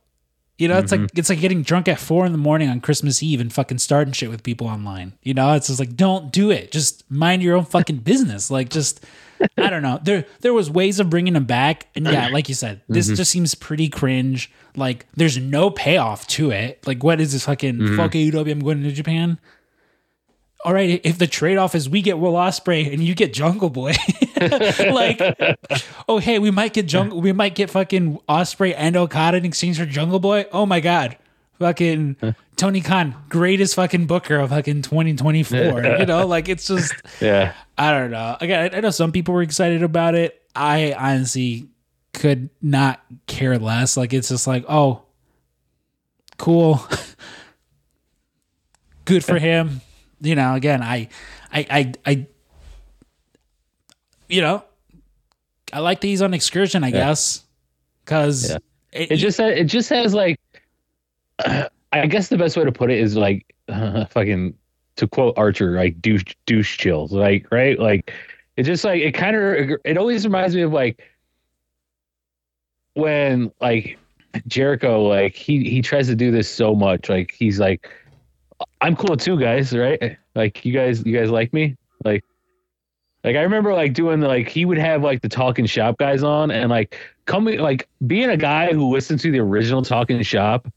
[0.58, 1.20] You know, it's like mm-hmm.
[1.20, 4.12] it's like getting drunk at four in the morning on Christmas Eve and fucking starting
[4.12, 5.14] shit with people online.
[5.22, 6.72] You know, it's just like don't do it.
[6.72, 8.50] Just mind your own fucking business.
[8.50, 9.06] Like just
[9.58, 10.00] I don't know.
[10.02, 13.16] There there was ways of bringing him back, and yeah, like you said, this mm-hmm.
[13.16, 14.52] just seems pretty cringe.
[14.76, 16.86] Like there's no payoff to it.
[16.86, 17.98] Like what is this fucking mm-hmm.
[17.98, 18.52] fuck AEW?
[18.52, 19.40] I'm going to Japan.
[20.66, 23.70] All right, if the trade off is we get Will Ospreay and you get Jungle
[23.70, 23.94] Boy,
[24.42, 25.22] like,
[26.10, 29.78] oh hey, we might get Jungle, we might get fucking Ospreay and Okada in exchange
[29.78, 30.46] for Jungle Boy.
[30.52, 31.16] Oh my god,
[31.60, 32.16] fucking
[32.56, 35.84] Tony Khan, greatest fucking booker of fucking 2024.
[36.00, 37.54] you know, like it's just Yeah.
[37.78, 38.38] I don't know.
[38.42, 40.42] Again, I know some people were excited about it.
[40.56, 41.68] I honestly
[42.14, 43.96] could not care less.
[43.98, 45.04] Like it's just like, oh,
[46.38, 46.82] cool,
[49.06, 49.82] good for him.
[50.20, 51.10] You know, again, I,
[51.52, 52.28] I, I, I,
[54.28, 54.64] you know,
[55.72, 56.84] I like that he's on excursion.
[56.84, 57.44] I guess
[58.04, 58.58] because Yeah.
[58.94, 60.40] It just it just has like
[61.92, 63.54] I guess the best way to put it is like
[64.10, 64.54] fucking
[64.98, 67.80] to quote Archer like douche douche chills like right?
[67.80, 68.12] Like
[68.56, 71.02] it just like it kind of it always reminds me of like
[72.94, 73.98] when like
[74.48, 77.90] Jericho like he he tries to do this so much like he's like
[78.82, 80.18] I'm cool too guys right?
[80.36, 81.78] Like you guys you guys like me?
[82.04, 82.24] Like
[83.24, 86.24] like I remember like doing the like he would have like the talking shop guys
[86.24, 90.68] on and like coming like being a guy who listened to the original talking shop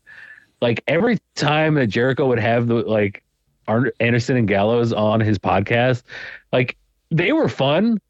[0.60, 3.22] like every time that Jericho would have the like
[4.00, 6.02] Anderson and Gallows on his podcast
[6.52, 6.76] like
[7.10, 8.00] they were fun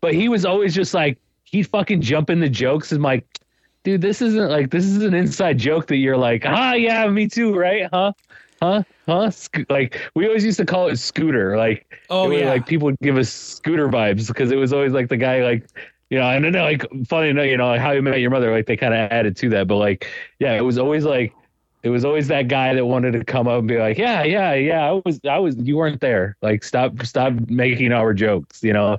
[0.00, 3.26] but he was always just like he'd fucking jump in the jokes and like
[3.82, 7.26] dude this isn't like this is an inside joke that you're like ah yeah me
[7.26, 7.88] too right?
[7.92, 8.12] Huh?
[8.62, 8.82] Huh?
[9.06, 9.30] Huh?
[9.30, 12.50] Sco- like we always used to call it scooter like Oh, would, yeah.
[12.50, 15.66] like people would give us scooter vibes because it was always like the guy like
[16.10, 18.50] you know and then like funny enough you know like how you met your mother
[18.52, 20.06] like they kind of added to that but like
[20.38, 21.32] yeah it was always like
[21.88, 24.52] it was always that guy that wanted to come up and be like yeah yeah
[24.52, 28.74] yeah i was i was you weren't there like stop stop making our jokes you
[28.74, 28.98] know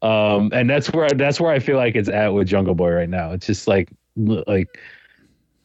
[0.00, 3.10] um and that's where that's where i feel like it's at with jungle boy right
[3.10, 4.78] now it's just like like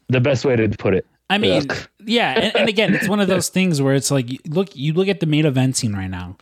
[0.10, 1.78] the best way to put it I mean, Ugh.
[2.06, 5.08] yeah, and, and again, it's one of those things where it's like, look, you look
[5.08, 6.38] at the main event scene right now.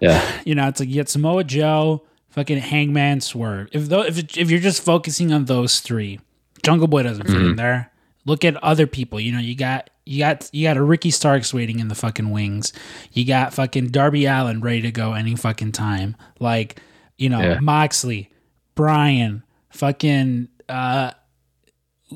[0.00, 3.68] yeah You know, it's like you get Samoa Joe, fucking Hangman, Swerve.
[3.72, 6.20] If though, if if you're just focusing on those three,
[6.62, 7.92] Jungle Boy doesn't fit in there.
[8.26, 9.18] Look at other people.
[9.18, 12.30] You know, you got you got you got a Ricky Starks waiting in the fucking
[12.30, 12.72] wings.
[13.12, 16.16] You got fucking Darby Allin ready to go any fucking time.
[16.38, 16.80] Like,
[17.16, 17.60] you know, Yeah.
[17.60, 18.30] Moxley,
[18.74, 21.12] Bryan, fucking uh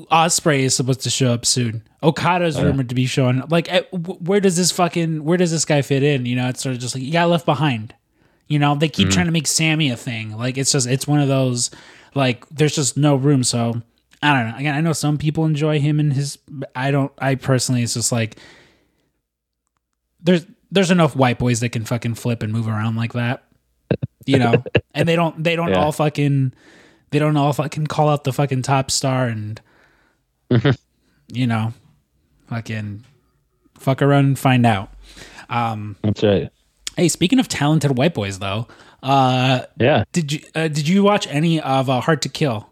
[0.09, 1.83] Ospreay is supposed to show up soon.
[2.01, 3.43] Okada's rumored to be showing.
[3.49, 6.25] Like, where does this fucking where does this guy fit in?
[6.25, 7.93] You know, it's sort of just like you got left behind.
[8.47, 10.35] You know, they keep trying to make Sammy a thing.
[10.37, 11.71] Like, it's just it's one of those
[12.15, 13.43] like there's just no room.
[13.43, 13.81] So
[14.23, 14.57] I don't know.
[14.57, 16.37] Again, I know some people enjoy him and his.
[16.75, 17.11] I don't.
[17.17, 18.37] I personally, it's just like
[20.21, 23.43] there's there's enough white boys that can fucking flip and move around like that.
[24.25, 24.63] You know,
[24.93, 25.83] and they don't they don't Yeah.
[25.83, 26.53] all fucking
[27.09, 29.59] they don't all fucking call out the fucking top star and
[31.33, 31.73] you know,
[32.47, 33.03] fucking
[33.75, 34.91] fuck around and find out.
[35.49, 36.49] Um, that's right
[36.97, 38.67] hey, speaking of talented white boys, though,
[39.01, 42.69] uh, yeah did you uh, did you watch any of uh, Hard to Kill,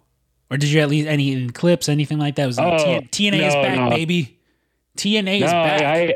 [0.51, 2.43] or did you at least any clips, anything like that?
[2.43, 3.89] It was like, Oh, T- TNA is back, no.
[3.89, 4.37] baby.
[4.97, 5.81] TNA is back.
[5.81, 6.15] I, I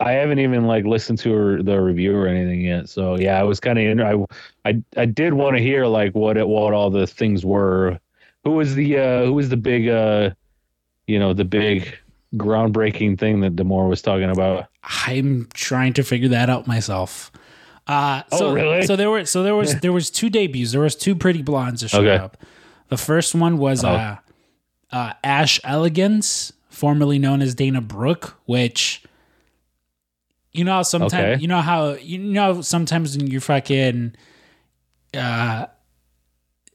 [0.00, 2.88] I haven't even like listened to her, the review or anything yet.
[2.88, 4.26] So yeah, I was kind of
[4.64, 8.00] I I I did want to hear like what it what all the things were.
[8.44, 10.30] Who was the uh who was the big uh
[11.06, 11.96] you know the big
[12.36, 14.66] groundbreaking thing that D'Amore was talking about?
[15.06, 17.30] I'm trying to figure that out myself.
[17.86, 18.82] Uh, so, Oh, really?
[18.86, 20.72] So there were so there was there was two debuts.
[20.72, 22.22] There was two pretty blondes that showed Okay.
[22.22, 22.36] up.
[22.92, 23.88] The first one was Oh.
[23.88, 24.16] uh,
[24.92, 29.02] uh, Ash Elegance, formerly known as Dana Brooke, which
[30.52, 31.40] you know how sometimes Okay.
[31.40, 34.14] you know how you know sometimes when you're fucking
[35.16, 35.66] uh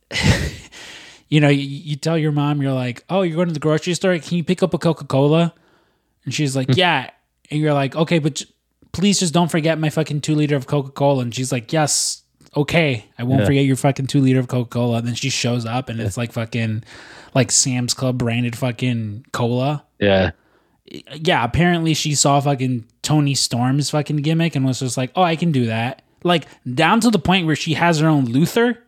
[1.29, 3.93] you know, you, you tell your mom, you're like, oh, you're going to the grocery
[3.93, 4.17] store.
[4.19, 5.53] Can you pick up a Coca Cola?
[6.25, 7.09] And she's like, yeah.
[7.51, 8.45] And you're like, okay, but j-
[8.93, 11.21] please just don't forget my fucking two liter of Coca Cola.
[11.23, 12.23] And she's like, yes,
[12.55, 13.45] okay, I won't Yeah.
[13.47, 14.97] forget your fucking two liter of Coca Cola.
[14.99, 16.83] And then she shows up and it's like fucking
[17.35, 19.83] like Sam's Club branded fucking cola.
[19.99, 20.31] Yeah.
[21.13, 25.35] Yeah, apparently she saw fucking Toni Storm's fucking gimmick and was just like, oh, I
[25.35, 26.01] can do that.
[26.23, 28.81] Like down to the point where she has her own Luther.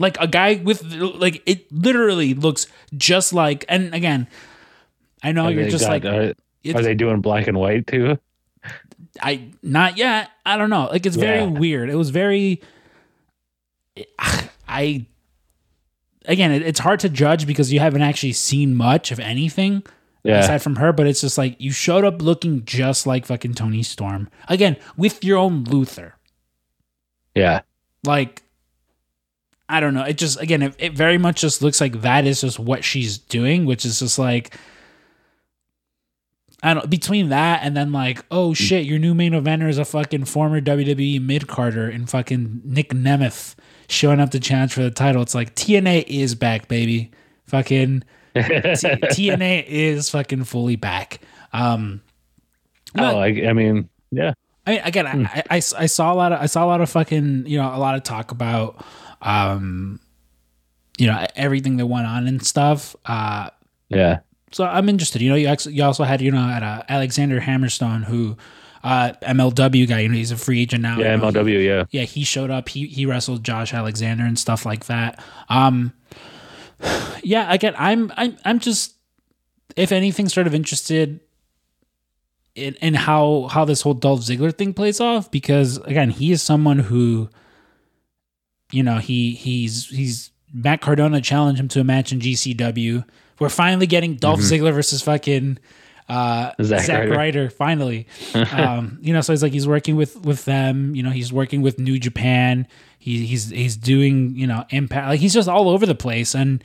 [0.00, 4.28] Like a guy with like it literally looks just like and again,
[5.22, 6.34] I know Are you're just got- like are,
[6.76, 8.18] are they doing black and white too?
[9.20, 10.30] I not yet.
[10.44, 10.86] I don't know.
[10.86, 11.46] Like it's very Yeah.
[11.46, 11.90] weird.
[11.90, 12.60] It was very.
[14.68, 15.06] I.
[16.24, 19.82] Again, it, it's hard to judge because you haven't actually seen much of anything
[20.24, 20.40] Yeah.
[20.40, 20.92] aside from her.
[20.92, 25.24] But it's just like you showed up looking just like fucking Toni Storm again with
[25.24, 26.16] your own Luther.
[27.34, 27.62] Yeah.
[28.04, 28.42] Like,
[29.68, 30.02] I don't know.
[30.04, 33.16] It just again, it, it very much just looks like that is just what she's
[33.18, 34.54] doing, which is just like.
[36.62, 39.84] I don't between that and then like, oh shit, your new main eventer is a
[39.84, 43.54] fucking former WWE mid carder and fucking Nic Nemeth
[43.88, 45.22] showing up to challenge for the title.
[45.22, 47.10] It's like TNA is back, baby.
[47.46, 48.02] Fucking
[48.34, 51.20] T- TNA is fucking fully back.
[51.52, 52.02] Um
[52.96, 54.32] oh, I, I mean, yeah.
[54.66, 56.90] I mean, again, I, I, I saw a lot of I saw a lot of
[56.90, 58.84] fucking you know a lot of talk about
[59.22, 60.00] um
[60.98, 62.96] you know everything that went on and stuff.
[63.06, 63.50] Uh,
[63.88, 64.18] Yeah.
[64.50, 65.22] So I'm interested.
[65.22, 68.36] You know, you actually, you also had you know at uh, Alexander Hammerstone who
[68.84, 70.00] uh MLW guy.
[70.00, 70.98] You know, he's a free agent now.
[70.98, 71.14] Yeah.
[71.14, 71.64] You know, he- MLW.
[71.64, 71.84] Yeah.
[71.90, 72.68] yeah, he showed up.
[72.68, 75.22] He he wrestled Josh Alexander and stuff like that.
[75.48, 75.92] Um,
[77.22, 78.94] yeah, again, I'm I'm I'm just
[79.76, 81.20] if anything, sort of interested
[82.54, 86.42] in in how how this whole Dolph Ziggler thing plays off because again, he is
[86.42, 87.28] someone who,
[88.72, 93.04] you know, he he's he's Matt Cardona challenged him to a match in GCW.
[93.38, 95.58] We're finally getting Dolph Ziggler versus fucking
[96.08, 97.10] uh, Zack, Zack Ryder.
[97.16, 97.50] Ryder.
[97.50, 98.06] finally.
[98.52, 100.94] um, you know, so he's like he's working with with them.
[100.94, 102.66] You know, he's working with New Japan.
[102.98, 105.08] He, he's he's doing you know impact.
[105.08, 106.64] Like he's just all over the place, and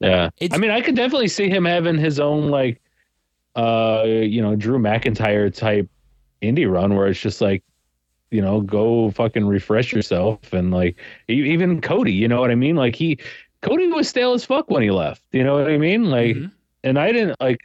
[0.00, 0.30] Yeah.
[0.38, 2.80] It's- I mean, I could definitely see him having his own like,
[3.56, 5.88] uh, you know, Drew McIntyre type
[6.42, 7.62] indie run where it's just like,
[8.30, 10.96] you know, go fucking refresh yourself and like
[11.28, 12.76] even Cody, you know what I mean?
[12.76, 13.18] Like he,
[13.64, 15.22] Cody was stale as fuck when he left.
[15.32, 16.04] You know what I mean?
[16.10, 16.52] Like, Mhm.
[16.84, 17.58] and I didn't like.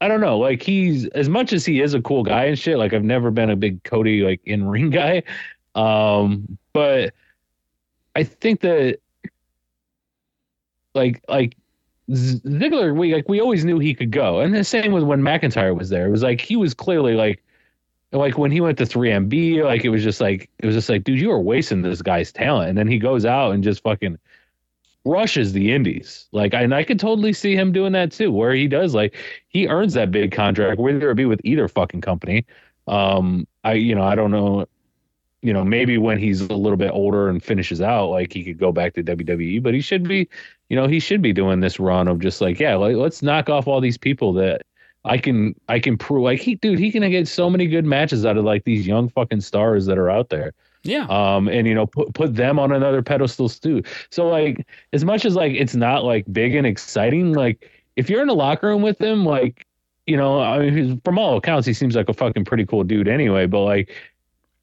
[0.00, 0.36] I don't know.
[0.38, 2.76] Like he's as much as he is a cool guy and shit.
[2.76, 5.22] Like I've never been a big Cody like in ring guy,
[5.76, 7.14] um, but
[8.16, 8.98] I think that
[10.94, 11.56] like like
[12.10, 15.76] Ziggler, we like we always knew he could go, and the same with when McIntyre
[15.76, 16.06] was there.
[16.06, 17.40] It was like he was clearly like
[18.12, 21.04] like when he went to 3MB, like it was just like it was just like,
[21.04, 24.18] dude, you are wasting this guy's talent, and then he goes out and just fucking
[25.04, 26.28] rushes the indies.
[26.32, 29.14] Like, and I could totally see him doing that too, where he does like
[29.48, 32.44] he earns that big contract, whether it be with either fucking company.
[32.86, 34.66] Um, I you know I don't know,
[35.40, 38.58] you know maybe when he's a little bit older and finishes out, like he could
[38.58, 40.28] go back to WWE, but he should be,
[40.68, 43.48] you know, he should be doing this run of just like yeah, like, let's knock
[43.48, 44.62] off all these people that.
[45.04, 48.24] I can I can prove like he dude he can get so many good matches
[48.24, 50.52] out of like these young fucking stars that are out there.
[50.84, 53.82] Yeah, um and you know put put them on another pedestal too.
[54.10, 58.22] So like as much as like it's not like big and exciting like if you're
[58.22, 59.66] in a locker room with him like
[60.06, 62.82] you know i mean he's- from all accounts he seems like a fucking pretty cool
[62.82, 63.94] dude anyway but like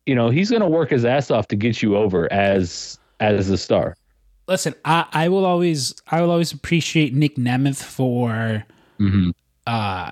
[0.10, 3.58] you know he's gonna work his ass off to get you over as as the
[3.58, 3.96] star.
[4.48, 8.66] Listen, I I will always I will always appreciate Nic Nemeth for
[9.00, 9.30] mm-hmm.
[9.68, 10.12] uh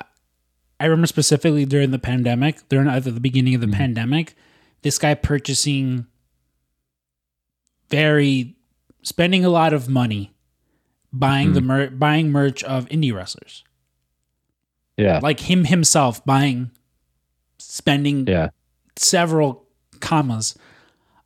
[0.80, 3.76] I remember specifically during the pandemic, during at the beginning of the mm-hmm.
[3.76, 4.34] pandemic,
[4.82, 6.06] this guy purchasing
[7.90, 8.56] very
[9.02, 10.32] spending a lot of money
[11.12, 11.64] buying the mm.
[11.64, 13.64] mer- buying merch of indie wrestlers.
[14.96, 16.70] yeah Like him himself buying
[17.58, 18.50] spending yeah
[18.96, 19.64] several
[20.00, 20.56] commas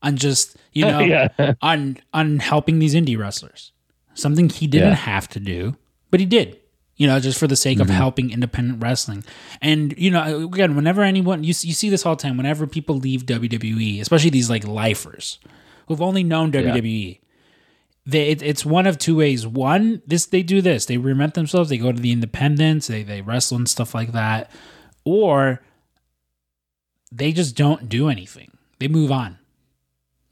[0.02, 1.28] on just, you know, yeah
[1.62, 3.72] on on helping these indie wrestlers.
[4.14, 4.94] Something he didn't Yeah.
[4.94, 5.76] have to do,
[6.10, 6.58] but he did.
[6.96, 7.96] You know, just for the sake of mm-hmm.
[7.96, 9.24] helping independent wrestling.
[9.60, 12.96] And you know, again, whenever anyone you you see this all the time, whenever people
[12.96, 15.38] leave WWE, especially these like lifers
[15.88, 17.18] who've only known WWE,
[18.04, 19.46] they it, it's one of two ways.
[19.46, 23.22] One, this they do this, they reinvent themselves, they go to the independents, they they
[23.22, 24.50] wrestle and stuff like that,
[25.04, 25.62] or
[27.10, 28.56] they just don't do anything.
[28.78, 29.38] They move on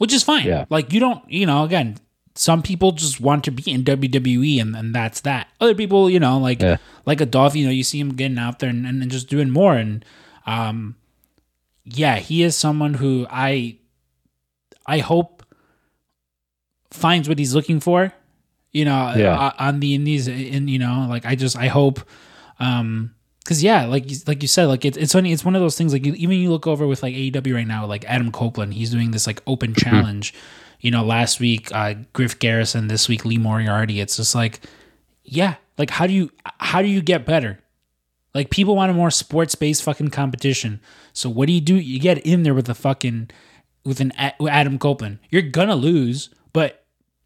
[0.01, 0.47] which is fine.
[0.47, 0.65] Yeah.
[0.71, 1.99] Like you don't, you know, again,
[2.35, 5.49] some people just want to be in WWE and, and that's that.
[5.61, 6.77] Other people, you know, like Yeah.
[7.05, 9.29] like a Dolph, you know, you see him getting out there and, and, and just
[9.29, 9.77] doing more.
[9.77, 10.05] And
[10.47, 10.95] um
[11.85, 13.77] yeah, he is someone who I
[14.87, 15.43] I hope
[16.91, 18.13] finds what he's looking for,
[18.73, 19.53] you know, Yeah.
[19.59, 22.01] on the indies and you know, like I just I hope
[22.59, 23.15] um
[23.45, 25.77] cuz yeah, like you- like you said like it's it's funny it's one of those
[25.77, 28.75] things like you, even you look over with like AEW right now like Adam Copeland,
[28.75, 30.33] he's doing this like open challenge.
[30.81, 34.01] You know, last week uh Griff Garrison, this week Lee Moriarty.
[34.01, 34.61] It's just like
[35.25, 37.59] yeah, like how do you how do you get better?
[38.35, 40.81] Like people want a more sports based fucking competition.
[41.13, 41.75] So what do you do?
[41.75, 43.31] You get in there with a fucking
[43.85, 45.19] with an with Adam Copeland.
[45.31, 46.85] You're gonna lose, but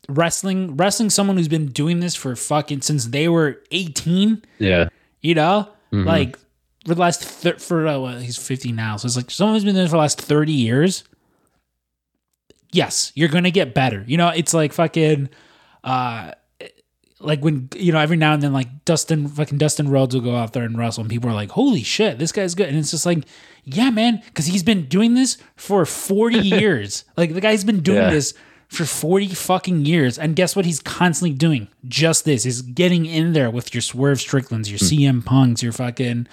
[0.08, 4.88] wrestling wrestling someone who's been doing this for fucking since they were 18, Yeah.
[5.20, 5.68] you know?
[5.92, 6.36] Like
[6.86, 8.96] for the last thir- for uh, well, he's 50 now.
[8.96, 11.04] So it's like someone who's been there for the last 30 years.
[12.74, 14.04] Yes, you're going to get better.
[14.06, 15.28] You know, it's like fucking
[15.84, 16.32] uh
[17.20, 20.34] like when you know every now and then like Dustin fucking Dustin Rhodes will go
[20.34, 22.68] out there and wrestle and people are like holy shit this guy's good.
[22.68, 23.24] And it's just like
[23.64, 27.04] yeah man because he's been doing this for 40 years.
[27.16, 28.10] Like the guy's been doing Yeah.
[28.10, 28.34] this
[28.68, 30.18] for 40 fucking years.
[30.18, 31.68] And guess what he's constantly doing?
[31.86, 36.26] Just this is getting in there with your Swerve Stricklands your CM Punks your fucking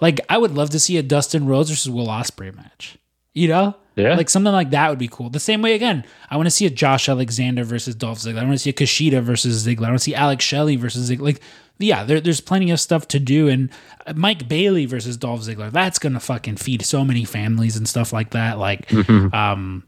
[0.00, 2.96] like I would love to see a Dustin Rhodes versus Will Ospreay match
[3.34, 4.14] you know Yeah.
[4.16, 5.28] like something like that would be cool.
[5.30, 8.38] The same way again, I want to see a Josh Alexander versus Dolph Ziggler.
[8.40, 9.86] I want to see a Kushida versus Ziggler.
[9.86, 11.20] I want to see Alex Shelley versus Ziggler.
[11.22, 11.40] Like,
[11.78, 13.48] yeah, there, there's plenty of stuff to do.
[13.48, 13.70] And
[14.06, 15.70] uh, Mike Bailey versus Dolph Ziggler.
[15.72, 18.58] That's gonna fucking feed so many families and stuff like that.
[18.58, 18.92] Like,
[19.34, 19.84] um,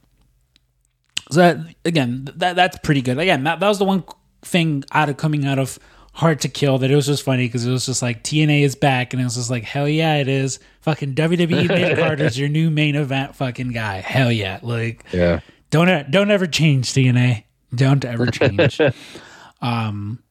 [1.30, 3.18] so that again, that that's pretty good.
[3.18, 4.04] Again, that, that was the one
[4.42, 5.78] thing out of coming out of
[6.16, 8.74] Hard to Kill that it was just funny because it was just like TNA is
[8.74, 10.58] back and it was just like hell yeah it is.
[10.80, 13.96] Fucking WWE Nick Carter's your new main event fucking guy.
[14.00, 15.40] Hell yeah, like Yeah.
[15.70, 17.44] don't don't ever change TNA.
[17.74, 18.80] Don't ever change.
[19.60, 20.22] um,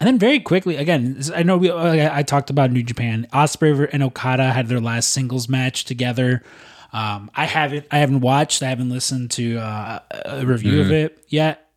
[0.00, 3.26] and then very quickly again, I know we I I talked about New Japan.
[3.32, 6.42] Ospreay and Okada had their last singles match together.
[6.92, 8.62] Um, I haven't I haven't watched.
[8.62, 11.68] I haven't listened to uh, a review of it yet.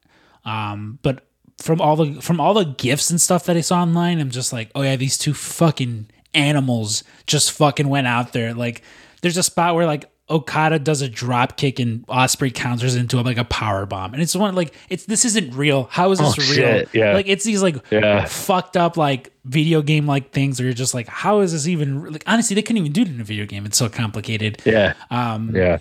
[0.46, 1.26] Um, but
[1.62, 4.52] from all the from all the gifts and stuff that I saw online, I'm just
[4.54, 8.54] like, oh yeah, these two fucking animals just fucking went out there.
[8.54, 8.82] Like,
[9.22, 13.38] there's a spot where like Okada does a drop kick and Ospreay counters into like
[13.38, 15.86] a power bomb, and it's one like it's this isn't real.
[15.92, 16.54] How is this Oh, real?
[16.54, 17.14] shit, yeah.
[17.14, 18.26] Like it's these like Yeah.
[18.26, 22.12] fucked up like video game like things where you're just like, how is this even
[22.14, 23.66] like honestly they couldn't even do it in a video game.
[23.66, 24.62] It's so complicated.
[24.66, 24.94] Yeah.
[25.10, 25.80] Um, Yeah.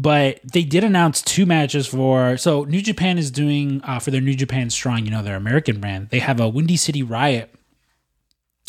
[0.00, 4.22] But they did announce two matches for so New Japan is doing uh, for their
[4.22, 6.08] New Japan Strong, you know, their American brand.
[6.08, 7.54] They have a Windy City Riot,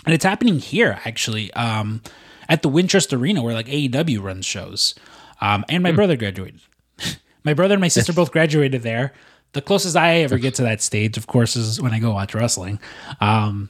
[0.05, 2.01] and it's happening here actually um,
[2.49, 4.93] at the Wintrust Arena where like AEW runs shows.
[5.39, 6.59] Um, and my brother graduated.
[7.45, 9.13] my brother and my sister both graduated there.
[9.53, 12.36] The closest I ever get to that stage, of course, is when I go watch
[12.36, 12.77] wrestling.
[13.21, 13.69] Um,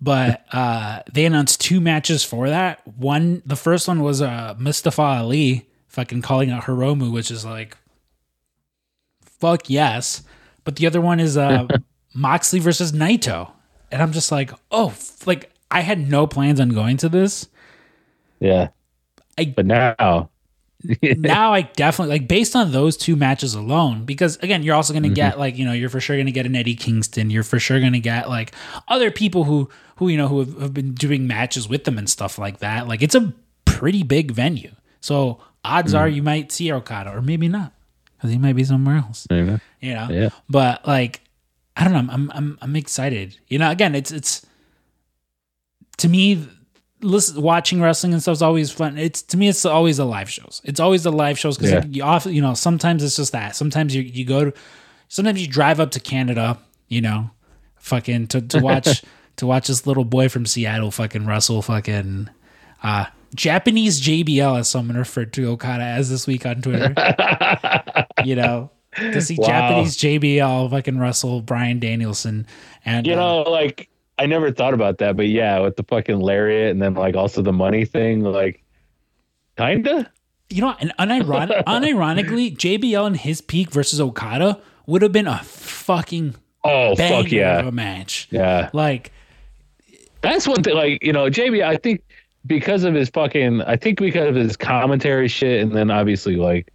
[0.00, 2.84] but uh, they announced two matches for that.
[2.88, 5.67] One, the first one was uh, Mustafa Ali
[5.98, 7.76] fucking calling out Hiromu, which is like,
[9.40, 10.22] fuck yes.
[10.62, 11.66] But the other one is uh,
[12.14, 13.50] Moxley versus Naito,
[13.90, 14.94] and I'm just like, oh,
[15.26, 17.48] like I had no plans on going to this.
[18.38, 18.68] Yeah.
[19.36, 20.30] I- but now.
[21.02, 25.08] now I definitely like based on those two matches alone, because again, you're also gonna
[25.08, 27.80] get like, you know, you're for sure gonna get an Eddie Kingston, you're for sure
[27.80, 28.52] gonna get like
[28.86, 32.08] other people who who, you know, who have, have been doing matches with them and
[32.08, 32.86] stuff like that.
[32.86, 33.34] Like it's a
[33.64, 34.70] pretty big venue.
[35.00, 37.72] So odds are you might see Okada or maybe not.
[38.16, 39.26] Because he might be somewhere else.
[39.30, 39.58] Yeah.
[39.80, 40.08] You know?
[40.10, 40.28] Yeah.
[40.48, 41.20] But like
[41.76, 43.36] I don't know, I'm I'm I'm, I'm excited.
[43.48, 44.44] You know, again, it's it's
[45.98, 46.46] to me
[47.00, 48.98] listen, watching wrestling and stuff is always fun.
[48.98, 50.60] It's to me, it's always the live shows.
[50.64, 51.84] It's always the live shows because Yeah.
[51.88, 53.54] you often, you know, sometimes it's just that.
[53.54, 54.52] Sometimes you you go to,
[55.08, 56.58] sometimes you drive up to Canada,
[56.88, 57.30] you know,
[57.76, 59.04] fucking to to watch
[59.36, 62.28] to watch this little boy from Seattle fucking wrestle fucking
[62.82, 66.94] uh Japanese JBL as someone referred to Okada as this week on Twitter.
[68.24, 68.70] you know.
[68.96, 69.46] To see Wow.
[69.46, 72.46] Japanese JBL fucking wrestle Bryan Danielson
[72.84, 76.18] and You uh, know, like I never thought about that, but yeah, with the fucking
[76.18, 78.64] lariat and then like also the money thing, like
[79.56, 80.10] kinda.
[80.50, 85.38] You know, and unironic, unironically, JBL and his peak versus Okada would have been a
[85.44, 88.26] fucking Oh fuck yeah, of a match.
[88.30, 88.70] yeah.
[88.72, 89.12] Like,
[90.22, 90.74] That's one thing.
[90.74, 92.02] Like you know, JB, I think
[92.48, 96.72] because of his fucking, I think because of his commentary shit, and then obviously like,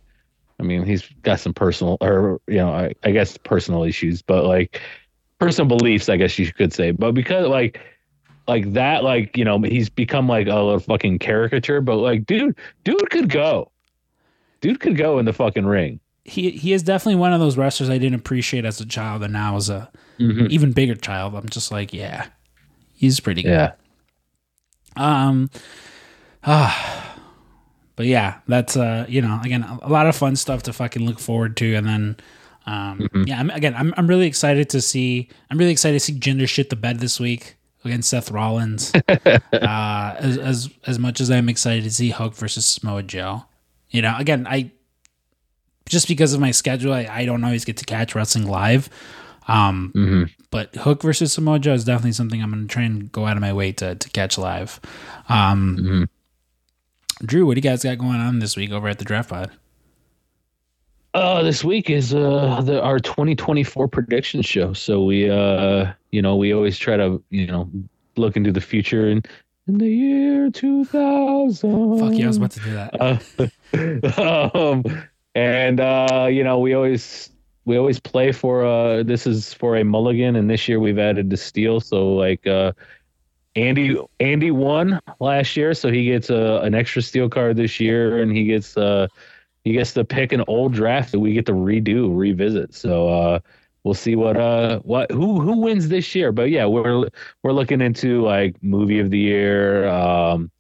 [0.60, 4.46] I mean, he's got some personal or you know, I, I guess personal issues, but
[4.46, 4.80] like
[5.40, 6.92] personal beliefs, I guess you could say.
[6.92, 7.80] But because like.
[8.46, 11.80] Like that, like you know, he's become like a little fucking caricature.
[11.80, 13.72] But like, dude, dude could go,
[14.60, 16.02] dude could go in the fucking ring.
[16.26, 19.32] he he is definitely one of those wrestlers I didn't appreciate as a child, and
[19.32, 20.48] now as a Mm-hmm.
[20.50, 22.28] even bigger child, I'm just like, yeah,
[22.94, 23.50] he's pretty good.
[23.52, 23.72] Yeah,
[24.96, 25.50] Um,
[26.44, 27.18] ah,
[27.96, 31.20] but yeah, that's uh, you know, again, a lot of fun stuff to fucking look
[31.20, 32.18] forward to, and then,
[32.66, 33.28] Um, Mhm.
[33.28, 35.28] Yeah, I'm, again, I'm I'm really excited to see.
[35.52, 38.94] I'm really excited to see Jinder shit the bed this week against Seth Rollins.
[39.10, 43.44] uh, as as as much as I'm excited to see Hook versus Samoa Joe.
[43.92, 44.72] You know, again, I
[45.90, 48.90] just because of my schedule, I, I don't always get to catch wrestling live.
[49.50, 50.24] Um, hmm
[50.54, 53.36] but Hook versus Samoa Joe is definitely something I'm going to try and go out
[53.36, 54.80] of my way to to catch live.
[55.28, 56.04] Um, hmm
[57.26, 59.52] Drew, what do you guys got going on this week over at the Draft Pod?
[61.16, 64.74] Uh, this week is uh the our 2024 prediction show.
[64.74, 67.68] So we uh you know we always try to you know
[68.16, 69.28] look into the future and
[69.66, 72.00] in the year 2000.
[72.00, 73.50] Fuck yeah, I was about to do that.
[74.22, 77.33] Uh, um, and uh, you know, we always
[77.66, 81.30] we always play for uh this is for a mulligan and this year we've added
[81.30, 81.80] the steal.
[81.80, 82.74] So like uh
[83.56, 88.20] Andy Andy won last year, so he gets a, an extra steal card this year
[88.22, 89.08] and he gets uh
[89.64, 92.74] he gets to pick an old draft that we get to redo, revisit.
[92.74, 93.40] So uh
[93.84, 96.32] we'll see what uh what who who wins this year.
[96.32, 97.08] But yeah, we're
[97.44, 100.52] we're looking into like movie of the year, um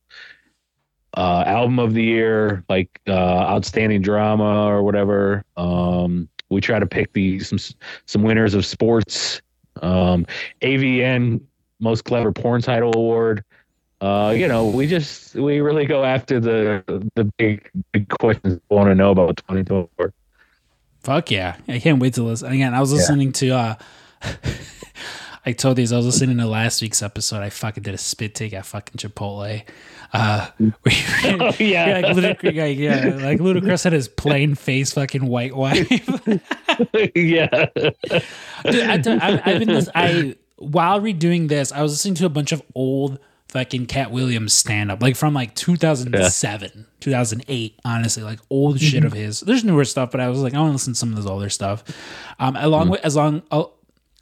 [1.15, 5.43] uh album of the year, like uh outstanding drama or whatever.
[5.57, 7.59] Um we try to pick the some
[8.05, 9.41] some winners of sports.
[9.81, 10.25] Um
[10.61, 11.41] AVN
[11.79, 13.43] most clever porn title award.
[14.01, 16.83] Uh, you know, we just we really go after the
[17.15, 20.13] the big big questions we want to know about 2024.
[21.03, 21.55] Fuck yeah.
[21.67, 22.51] I can't wait to listen.
[22.51, 23.75] Again, I was listening to uh
[25.45, 27.41] I told these I was listening to last week's episode.
[27.41, 29.63] I fucking did a spit take at fucking Chipotle.
[30.13, 31.87] Uh where you- Oh, yeah.
[31.87, 35.87] yeah, like Ludacris, like, yeah, like Ludacris had his plain face fucking white wife.
[37.15, 37.65] yeah.
[37.75, 37.95] Dude,
[38.65, 42.51] I, I, I've been this, I while redoing this, I was listening to a bunch
[42.51, 43.19] of old
[43.49, 47.79] fucking Katt Williams stand up, like from like 2007, 2008.
[47.85, 48.85] Honestly, like old Mm-hmm.
[48.85, 49.41] shit of his.
[49.41, 51.25] There's newer stuff, but I was like, I want to listen to some of this
[51.25, 51.83] older stuff.
[52.39, 53.65] Um, along with as long uh,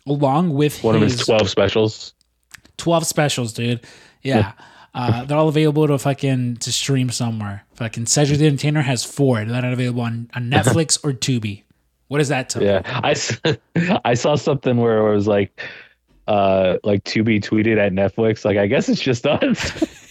[0.07, 0.83] along with.
[0.83, 2.13] One of his his 12 specials.
[2.77, 3.81] 12 specials, dude.
[4.21, 4.53] Yeah.
[4.93, 7.63] Uh, they're all available to fucking to stream somewhere.
[7.75, 9.45] Fucking Cedric the Entertainer has four.
[9.45, 11.63] They're not available on, on Netflix or Tubi.
[12.07, 12.61] What is that tell?
[12.61, 12.81] you?
[12.85, 13.15] I,
[14.03, 15.61] I, saw something where it was like
[16.27, 20.10] uh like to be tweeted at Netflix like I guess it's just us.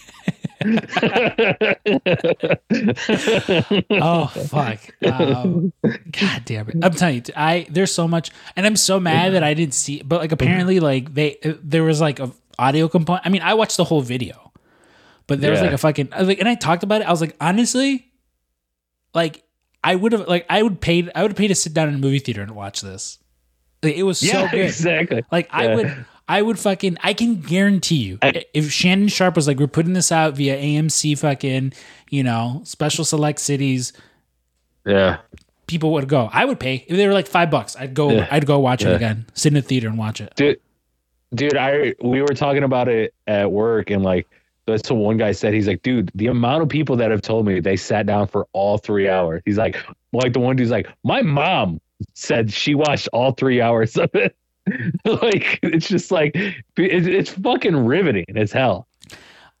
[3.91, 4.79] oh fuck.
[5.05, 5.73] Um,
[6.11, 6.75] god damn it.
[6.83, 10.01] I'm telling you i there's so much and i'm so mad that i didn't see
[10.01, 13.77] but like apparently like they there was like a audio component i mean i watched
[13.77, 14.51] the whole video
[15.27, 15.65] but there was Yeah.
[15.65, 17.07] like a fucking like and i talked about it.
[17.07, 18.11] I was like honestly
[19.13, 19.43] like
[19.83, 21.99] i would have like i would pay i would pay to sit down in a
[21.99, 23.17] movie theater and watch this.
[23.83, 24.65] Like, it was so yeah, good.
[24.65, 25.23] exactly.
[25.31, 29.47] like I would, I would fucking, I can guarantee you, I- if Shannon Sharpe was
[29.47, 31.73] like, we're putting this out via AMC, fucking,
[32.09, 33.91] you know, special select cities,
[34.85, 35.17] Yeah.
[35.67, 36.29] people would go.
[36.31, 37.75] I would pay if they were like five bucks.
[37.75, 38.27] I'd go, Yeah.
[38.31, 40.33] I'd go watch it again, sit in the theater and watch it.
[40.35, 40.59] Dude,
[41.35, 44.27] dude, I we were talking about it at work, and like
[44.67, 45.53] that's what one guy said.
[45.53, 48.47] He's like, dude, the amount of people that have told me they sat down for
[48.53, 49.41] all three hours.
[49.45, 49.75] He's like,
[50.13, 51.81] like the one dude's like, my mom
[52.13, 54.35] said she watched all three hours of it.
[55.05, 58.87] like it's just like it, it's fucking riveting as hell.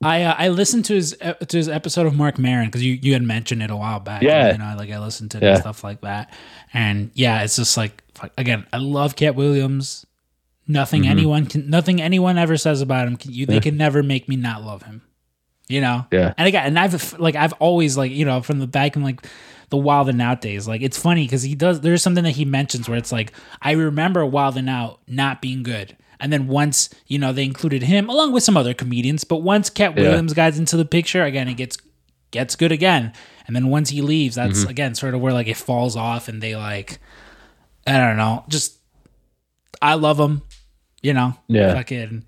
[0.03, 2.93] I uh, I listened to his uh, to his episode of Marc Maron because you
[3.01, 4.21] you had mentioned it a while back.
[4.23, 4.51] Yeah.
[4.51, 5.55] you know, like I listened to Yeah.
[5.55, 6.33] stuff like that,
[6.73, 8.03] and yeah, it's just like
[8.37, 10.05] again, I love Katt Williams.
[10.67, 11.09] Nothing Mhm.
[11.09, 14.35] anyone can, nothing anyone ever says about him, can, you they can never make me
[14.35, 15.01] not love him.
[15.67, 16.33] You know, Yeah.
[16.37, 19.21] and again, and I've like I've always like you know from the back in like
[19.71, 21.81] the Wild and Out days, like it's funny because he does.
[21.81, 25.63] There's something that he mentions where it's like I remember Wild and Out not being
[25.63, 29.37] good, and then once you know they included him along with some other comedians, but
[29.37, 30.03] once Katt Yeah.
[30.03, 31.77] Williams got into the picture again, it gets
[32.29, 33.11] gets good again,
[33.47, 34.69] and then once he leaves, that's Mm-hmm.
[34.69, 36.99] again sort of where like it falls off, and they like
[37.87, 38.77] I don't know, just
[39.81, 40.43] I love him,
[41.01, 41.73] you know, Yeah.
[41.73, 42.25] fucking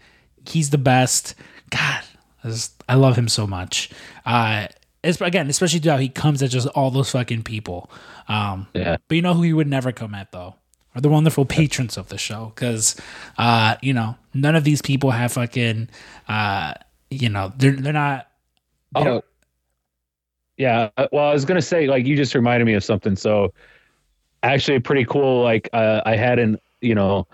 [0.48, 1.36] he's the best.
[1.70, 2.04] God,
[2.44, 3.90] I, just, I love him so much.
[4.26, 4.68] Uh,
[5.04, 7.90] again, especially how he comes at just all those fucking people.
[8.28, 8.98] Um, Yeah.
[9.08, 10.56] but you know who he would never come at though?
[10.96, 12.96] Are the wonderful patrons of the show because,
[13.38, 15.90] uh, you know, none of these people have fucking,
[16.28, 16.74] uh,
[17.10, 18.30] you know, they're they're not.
[18.94, 19.22] they Oh,
[20.58, 20.90] yeah.
[20.98, 23.16] uh, Well, I was gonna say, like, you just reminded me of something.
[23.16, 23.54] So,
[24.44, 25.44] actually, pretty cool.
[25.44, 27.28] Like, uh, I had an, you know,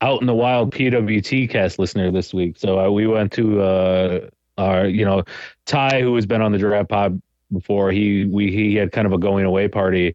[0.00, 2.56] out in the wild PWT cast listener this week.
[2.58, 5.24] So uh, we went to uh, our, you know,
[5.64, 7.20] Ty, who has been on the Giraffe Pod
[7.52, 7.92] before.
[7.92, 10.14] He we he had kind of a going away party,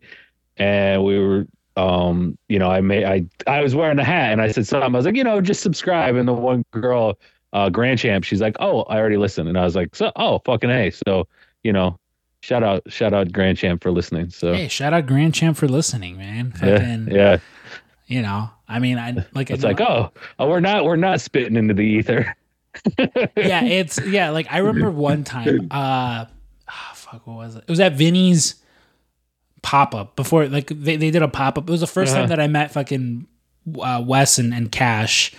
[0.58, 1.48] and we were.
[1.78, 4.94] Um, you know, I made I I was wearing a hat and I said something.
[4.94, 6.16] I was like, you know, just subscribe.
[6.16, 7.18] And the one girl,
[7.54, 9.48] uh, Grand Champ, she's like, oh, I already listened.
[9.48, 10.92] And I was like, so, oh, fucking a.
[10.92, 11.30] So,
[11.64, 11.98] you know,
[12.42, 14.30] shout out, shout out Grand Champ for listening.
[14.32, 16.54] So Hey, shout out Grand Champ for listening, man.
[16.62, 17.38] yeah, Fucking, yeah,
[18.08, 21.22] You know, I mean, I like It's I like, oh, oh, we're not we're not
[21.22, 22.36] spitting into the ether.
[23.36, 24.30] yeah, it's yeah.
[24.30, 26.26] Like I remember one time, uh,
[26.68, 27.64] ah, fuck, what was it?
[27.68, 28.56] It was at Vinny's
[29.62, 31.70] pop up before, like they, they did a pop up.
[31.70, 32.26] It was the 1st time Uh-huh.
[32.28, 33.28] that I met fucking
[33.80, 35.34] uh, Wes and, and Cash.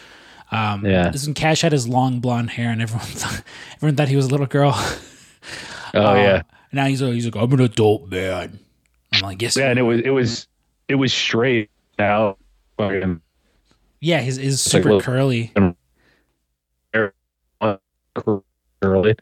[0.52, 1.08] Um, Yeah.
[1.08, 3.42] this when Cash had his long blonde hair, and everyone thought,
[3.76, 4.72] everyone thought he was a little girl.
[5.94, 8.58] Oh Uh, yeah, Now he's like, he's like, I'm an adult man.
[9.12, 10.46] I'm like, yes, yeah, and it was it was
[10.88, 11.68] it was straight
[11.98, 12.38] now.
[12.78, 13.20] Fucking
[14.00, 14.20] yeah.
[14.20, 15.52] His is like super little- curly.
[18.82, 19.16] Early.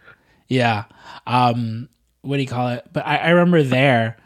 [0.48, 0.84] Yeah.
[1.26, 1.88] Um,
[2.22, 2.86] what do you call it?
[2.92, 4.16] But I, I remember there,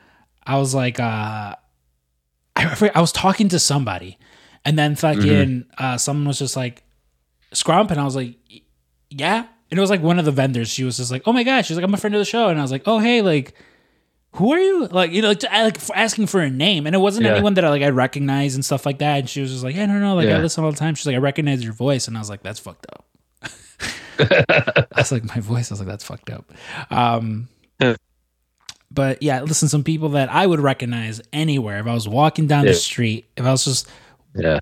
[0.47, 1.55] I was like, uh,
[2.57, 4.19] I, I was talking to somebody,
[4.65, 6.83] and then fucking uh, someone was just like,
[7.53, 8.37] Scrump, and I was like,
[9.11, 9.47] yeah.
[9.71, 10.69] And it was like one of the vendors.
[10.69, 12.49] She was just like, oh my gosh, she's like, I'm a friend of the show,
[12.49, 13.55] and I was like, oh hey, like.
[14.39, 14.87] Who are you?
[14.89, 17.35] Like you know, like, I- like asking for a name, and it wasn't Yeah.
[17.35, 19.19] anyone that I like I recognize and stuff like that.
[19.21, 21.07] And she was just like, "Yeah, no, no, like I listen all the time." She's
[21.07, 23.05] like, "I recognize your voice," and I was like, "That's fucked up."
[24.19, 25.71] I was like, my voice.
[25.71, 26.53] I was like, that's fucked up.
[26.91, 27.49] Um,
[28.91, 32.67] but yeah, listen, some people that I would recognize anywhere if I was walking down
[32.67, 33.89] the street, if I was just
[34.35, 34.61] Yeah,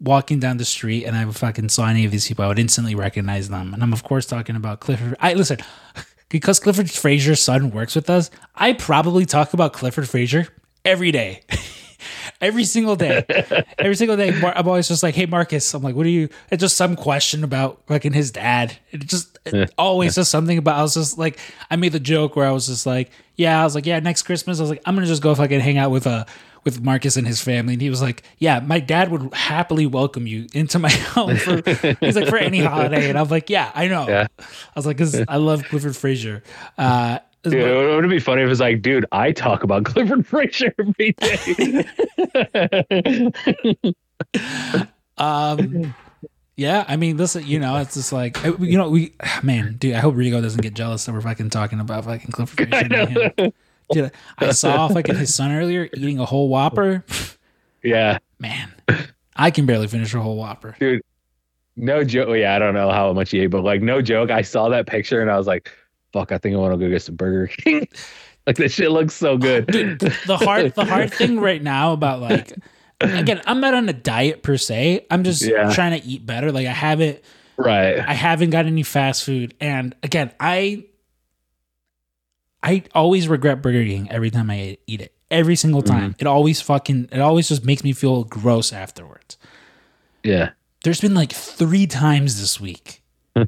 [0.00, 2.94] walking down the street and I fucking saw any of these people, I would instantly
[2.94, 3.74] recognize them.
[3.74, 5.16] And I'm of course talking about Clifford.
[5.20, 5.58] I listen
[6.28, 8.30] because Clifford Frazier's son works with us.
[8.54, 10.48] I probably talk about Clifford Frazier
[10.84, 11.42] every day.
[12.40, 13.24] Every single day,
[13.78, 16.60] every single day, I'm always just like, "Hey, Marcus." I'm like, "What are you?" It's
[16.60, 18.76] just some question about fucking his dad.
[18.90, 20.78] It just it always just something about.
[20.78, 21.38] I was just like,
[21.70, 24.22] I made the joke where I was just like, "Yeah," I was like, "Yeah." Next
[24.22, 26.24] Christmas, I was like, "I'm gonna just go fucking hang out with uh
[26.64, 30.26] with Marcus and his family," and he was like, "Yeah, my dad would happily welcome
[30.26, 31.62] you into my home for."
[32.00, 34.26] he's like, "For any holiday," and I'm like, "Yeah, I know." Yeah.
[34.38, 34.44] I
[34.76, 36.42] was like, "Cause I love Clifford Frazier."
[36.76, 40.74] Uh, Dude, it would be funny if it's like, dude, I talk about Clifford Frazier
[40.78, 41.84] every day.
[45.16, 45.94] Um,
[46.56, 49.98] yeah, I mean, listen, you know, it's just like, you know, we, man, dude, I
[49.98, 53.06] hope Rigo doesn't get jealous that we're fucking talking about fucking Clifford Frazier.
[53.36, 53.52] him.
[53.90, 57.04] Dude, I saw fucking his son earlier eating a whole Whopper.
[57.82, 58.72] yeah, Man,
[59.34, 60.76] I can barely finish a whole Whopper.
[60.78, 61.02] dude.
[61.74, 62.36] No joke.
[62.36, 64.30] Yeah, I don't know how much he ate, but like, no joke.
[64.30, 65.70] I saw that picture and I was like,
[66.12, 67.88] fuck, I think I want to go get some Burger King.
[68.46, 69.66] like, this shit looks so good.
[69.66, 72.52] Dude, the hard, the hard thing right now about like,
[73.00, 75.06] again, I'm not on a diet per se.
[75.10, 75.72] I'm just Yeah.
[75.72, 76.52] trying to eat better.
[76.52, 77.20] Like, I haven't,
[77.56, 77.98] right.
[77.98, 79.54] I haven't got any fast food.
[79.60, 80.84] And again, I
[82.62, 85.14] I always regret Burger King every time I eat it.
[85.30, 85.92] Every single mm-hmm.
[85.92, 86.16] time.
[86.18, 89.36] It always fucking it always just makes me feel gross afterwards.
[90.24, 90.50] Yeah.
[90.84, 93.02] There's been like 3 times this week,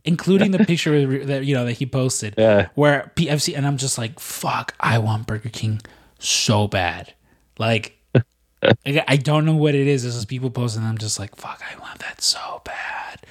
[0.04, 2.68] including the picture that you know that he posted Yeah.
[2.74, 5.80] where PFC and I'm just like, fuck, I want Burger King
[6.18, 7.14] so bad.
[7.58, 7.96] Like
[8.84, 10.04] I don't know what it is.
[10.04, 10.82] It's just people posting.
[10.82, 13.26] I'm just like, fuck, I want that so bad.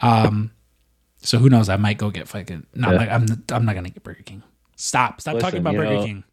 [0.00, 0.52] Um,
[1.20, 1.68] so who knows?
[1.68, 2.64] I might go get fucking.
[2.74, 2.96] No, Yeah.
[2.96, 3.26] like I'm.
[3.50, 4.42] I'm not gonna get Burger King.
[4.76, 5.20] Stop.
[5.20, 6.24] Stop talking about Burger know- King.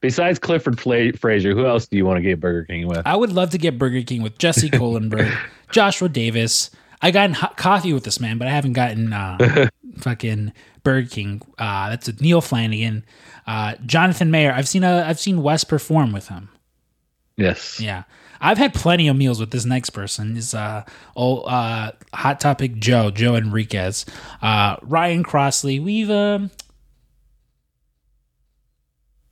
[0.00, 3.02] Besides Clifford Fla- Frazier, who else do you want to get Burger King with?
[3.04, 5.36] I would love to get Burger King with Jesse Kohlenberg,
[5.72, 6.70] Joshua Davis.
[7.00, 9.68] I got hot coffee with this man, but I haven't gotten uh,
[9.98, 11.42] fucking Burger King.
[11.58, 13.04] Uh, that's with Neil Flanagan,
[13.46, 14.52] uh, Jonathan Mayer.
[14.52, 15.04] I've seen a.
[15.06, 16.48] I've seen Wes perform with him.
[17.36, 17.80] Yes.
[17.80, 18.02] Yeah.
[18.40, 20.36] I've had plenty of meals with this next person.
[20.36, 20.84] Is uh
[21.16, 24.06] oh uh Hot Topic Joe, Joe Enriquez.
[24.42, 25.80] Uh Ryan Crossley.
[25.80, 26.50] We've um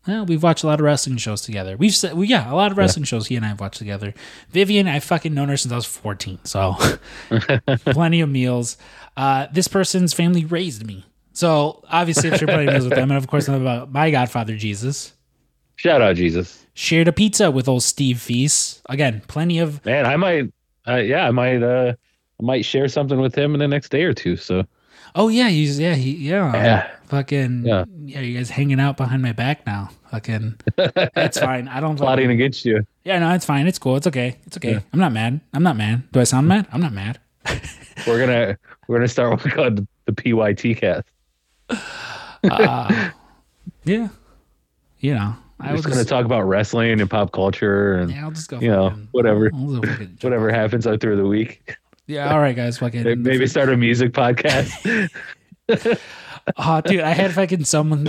[0.07, 1.77] well, we've watched a lot of wrestling shows together.
[1.77, 4.15] We've said, we, yeah, a lot of wrestling shows he and I have watched together.
[4.51, 6.77] Vivian, I've fucking known her since I was 14, so
[7.87, 8.77] plenty of meals.
[9.17, 11.05] Uh, this person's family raised me.
[11.33, 13.11] So obviously I've shared plenty of meals with them.
[13.11, 15.13] And of course, I'm about my godfather, Jesus.
[15.77, 16.65] Shout out Jesus.
[16.75, 18.83] Shared a pizza with old Steve Feast.
[18.89, 20.53] Again, plenty of Man, I might.
[20.89, 21.63] Uh, yeah, I might.
[21.63, 21.95] Uh,
[22.41, 24.37] I might share something with him in the next day or two.
[24.37, 24.65] So
[25.19, 26.91] Oh yeah, he's yeah he yeah Yeah.
[27.07, 27.85] fucking yeah.
[28.05, 28.21] Yeah.
[28.21, 29.89] You guys hanging out behind my back now.
[30.13, 31.67] Fucking, that's fine.
[31.69, 31.97] I don't.
[31.99, 32.87] plotting Fucking, against you.
[33.05, 33.67] yeah, no, it's fine.
[33.67, 33.97] It's cool.
[33.97, 34.37] It's okay.
[34.47, 34.73] It's okay.
[34.75, 34.81] Yeah.
[34.93, 35.41] I'm not mad.
[35.53, 36.05] I'm not mad.
[36.13, 36.67] Do I sound mad?
[36.73, 37.19] I'm not mad.
[38.07, 38.57] We're gonna
[38.89, 41.05] we're gonna start what's called the PYT cast.
[42.45, 43.11] Uh,
[43.85, 44.09] yeah,
[45.01, 48.49] you know, I was gonna talk about wrestling and pop culture and Yeah, I'll just
[48.51, 48.61] go.
[48.61, 51.75] you know whatever I'll just fucking- whatever happens out through the week.
[52.07, 52.79] Yeah, all right, guys.
[52.79, 55.11] Fucking Maybe start a music podcast.
[56.57, 58.07] Oh, dude, I had fucking someone.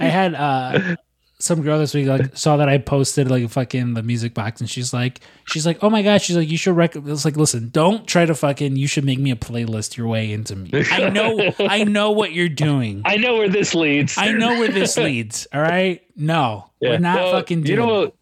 [0.00, 0.96] I had uh
[1.40, 4.70] some girl this week like saw that I posted like fucking the music box, and
[4.70, 6.96] she's like, she's like, oh my gosh, she's like, you should rec.
[6.96, 8.76] It's like, listen, don't try to fucking.
[8.76, 10.70] You should make me a playlist your way into me.
[10.90, 13.02] I know, I know what you're doing.
[13.04, 14.16] I know where this leads.
[14.16, 15.46] I know where this leads.
[15.52, 17.64] All right, no, we're not Well, fucking.
[17.64, 18.04] Doing You know it.
[18.06, 18.14] what?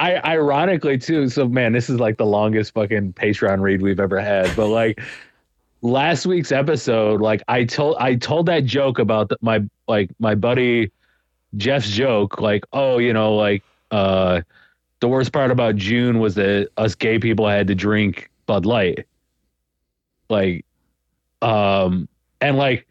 [0.00, 1.28] I ironically too.
[1.28, 4.54] So man, this is like the longest fucking Patreon read we've ever had.
[4.56, 5.00] But like
[5.82, 10.34] last week's episode, like I told I told that joke about the, my like my
[10.34, 10.90] buddy
[11.56, 14.40] Jeff's joke, like oh you know like uh
[15.00, 19.06] the worst part about June was that us gay people had to drink Bud Light.
[20.28, 20.64] Like,
[21.42, 22.08] um,
[22.40, 22.86] and like,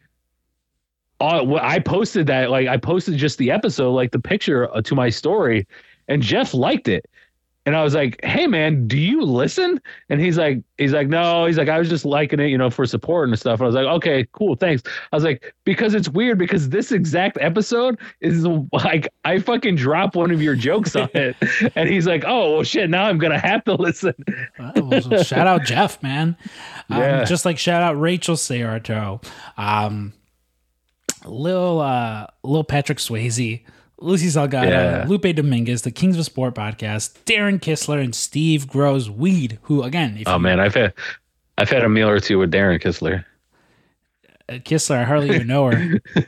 [1.22, 4.96] uh, I posted that, like, I posted just the episode, like the picture uh, to
[4.96, 5.68] my story,
[6.10, 7.10] and Jeff liked it.
[7.66, 9.80] And I was like, "Hey man, do you listen?"
[10.10, 12.72] And he's like, "He's like, no." He's like, "I was just liking it, you know,
[12.72, 14.82] for support and stuff." And I was like, "Okay, cool, thanks."
[15.12, 20.16] I was like, "Because it's weird because this exact episode is like I fucking drop
[20.16, 21.36] one of your jokes on it,"
[21.76, 22.90] and he's like, "Oh well, shit.
[22.90, 24.16] Now I'm gonna have to listen."
[24.58, 26.36] well, shout out Jeff, man.
[26.90, 27.24] Um, Yeah.
[27.24, 29.24] Just like shout out Rachel Sayarto.
[29.58, 30.14] Um,
[31.26, 33.62] Lil, uh, Lil Patrick Swayze.
[34.02, 35.06] Lucy Salgado, Yeah.
[35.08, 40.16] Lupe Dominguez, the Kings of Sport podcast, Darren Kissler, and Steve Grows Weed, who again,
[40.18, 40.94] if Oh man, I've had
[41.58, 43.26] I've had a meal or two with Darren Kissler.
[44.48, 46.00] uh, Kissler, I hardly even know her.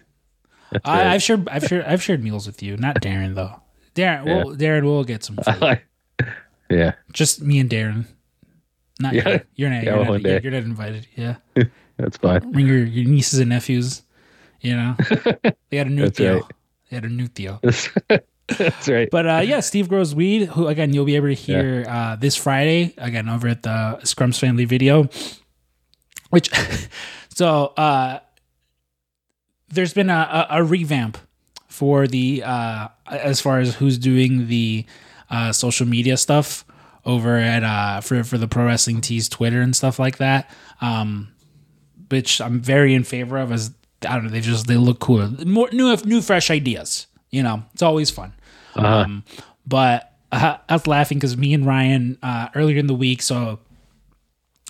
[0.85, 3.61] I, I've shared, I've shared, I've shared meals with you, not Darren though.
[3.95, 5.81] Darren, we'll, Darren, we'll get some food.
[6.69, 8.06] yeah, Just me and Darren.
[8.99, 9.30] Not Yeah.
[9.30, 9.39] you.
[9.56, 9.84] You're not.
[9.84, 11.07] Yeah, You're, not you're, you're not invited.
[11.15, 11.35] Yeah.
[11.98, 12.52] that's fine.
[12.52, 14.02] Bring your, your nieces and nephews.
[14.61, 14.95] You know,
[15.69, 16.35] they had a new Theo.
[16.41, 16.43] right.
[16.91, 17.61] They had a new Theo.
[18.57, 19.07] that's right.
[19.09, 22.35] But uh, yeah, Steve Grows Weed, who again you'll be able to hear uh, this
[22.35, 25.07] Friday again over at the Scrump's Family Video.
[26.31, 26.51] Which,
[27.34, 28.19] so uh,
[29.69, 31.18] there's been a, a, a revamp
[31.69, 34.85] for the uh, as far as who's doing the
[35.30, 36.65] uh, social media stuff
[37.05, 40.51] over at uh, for for the Pro Wrestling Tees Twitter and stuff like that.
[40.81, 41.30] Um,
[42.09, 43.53] which I'm very in favor of.
[43.53, 43.72] As
[44.07, 45.28] I don't know, they just they look cool.
[45.45, 47.07] More new new fresh ideas.
[47.30, 48.34] You know, it's always fun.
[48.76, 49.23] Um,
[49.65, 53.22] but uh, I was laughing because me and Ryan uh, earlier in the week.
[53.22, 53.60] So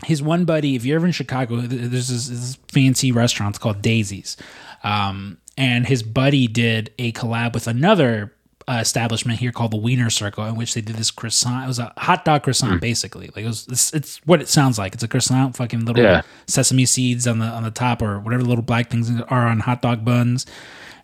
[0.03, 3.81] his one buddy, if you're ever in Chicago, there's this, this fancy restaurant it's called
[3.81, 4.37] Daisy's,
[4.83, 8.33] um, and his buddy did a collab with another
[8.67, 11.65] uh, establishment here called the Wiener Circle, in which they did this croissant.
[11.65, 13.27] It was a hot dog croissant, basically.
[13.35, 14.93] Like it was, it's, it's what it sounds like.
[14.93, 16.21] It's a croissant, fucking little Yeah.
[16.47, 19.81] sesame seeds on the on the top, or whatever little black things are on hot
[19.81, 20.45] dog buns,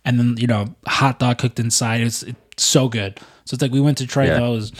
[0.05, 2.01] and then you know hot dog cooked inside.
[2.01, 3.19] It's, it's so good.
[3.45, 4.39] So it's like we went to try Yeah.
[4.39, 4.71] those,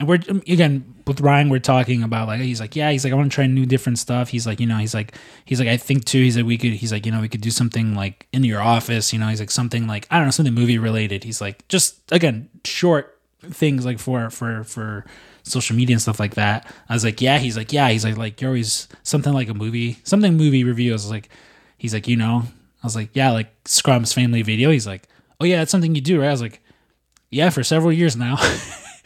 [0.00, 1.50] and we're again with Ryan.
[1.50, 3.98] We're talking about like he's like yeah he's like I want to try new different
[3.98, 4.30] stuff.
[4.30, 5.14] He's like you know he's like
[5.44, 6.22] he's like I think too.
[6.22, 8.62] He's like we could he's like you know we could do something like in your
[8.62, 9.12] office.
[9.12, 11.22] You know he's like something like I don't know something movie related.
[11.22, 15.04] He's like just again short things like for for for
[15.42, 16.72] social media and stuff like that.
[16.88, 17.38] I was like yeah.
[17.38, 17.90] He's like yeah.
[17.90, 20.92] He's like like you're always something like a movie something movie review.
[20.92, 21.28] I was like
[21.76, 22.44] he's like you know
[22.82, 24.70] I was like yeah like Scrump's family video.
[24.70, 25.08] He's like
[25.40, 26.28] oh yeah that's something you do right.
[26.28, 26.62] I was like
[27.28, 28.38] yeah for several years now.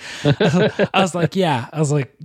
[0.24, 1.68] I was like, yeah.
[1.72, 2.16] I was like,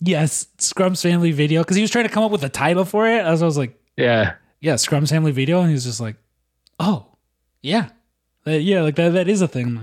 [0.00, 1.62] yes, Scrump's family video.
[1.62, 3.20] Because he was trying to come up with a title for it.
[3.24, 5.60] I was, I was like, Yeah, yeah, Scrump's family video.
[5.60, 6.16] And he was just like,
[6.80, 7.06] oh,
[7.62, 7.88] yeah.
[8.44, 9.74] That- yeah, like that, that is a thing.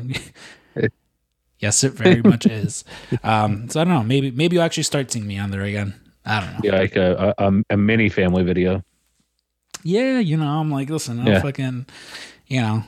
[0.75, 0.91] Like,
[1.59, 2.83] yes, it very much is.
[3.23, 4.03] Um, so I don't know.
[4.03, 5.93] Maybe, maybe you'll actually start seeing me on there again.
[6.25, 6.59] I don't know.
[6.63, 8.81] yeah, like a, a a mini family video.
[9.83, 11.41] Yeah, you know, I'm like, listen, I'm Yeah.
[11.41, 11.85] fucking,
[12.47, 12.83] you know,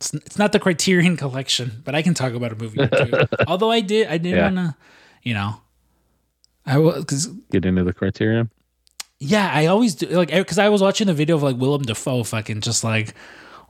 [0.00, 3.12] it's, it's not the Criterion collection, but I can talk about a movie or two.
[3.46, 4.44] Although I did, I did Yeah.
[4.44, 4.74] want to,
[5.22, 5.60] you know,
[6.66, 8.50] I was because Get into the criterion.
[9.18, 12.22] yeah, I always do like because I was watching the video of like Willem Dafoe
[12.24, 13.14] fucking just like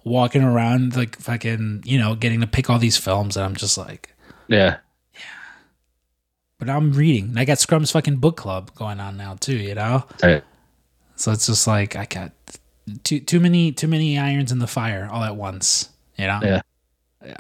[0.05, 3.77] walking around like fucking you know getting to pick all these films, and I'm just
[3.79, 4.15] like,
[4.49, 4.79] yeah,
[5.15, 5.21] Yeah,
[6.59, 7.31] but I'm reading.
[7.31, 10.05] And I got Scrump's fucking book club going on now too, you know.
[10.23, 10.45] Right.
[11.17, 12.33] So it's just like I got
[13.05, 15.91] too too many too many irons in the fire all at once,
[16.21, 16.41] you know.
[16.43, 17.37] Yeah.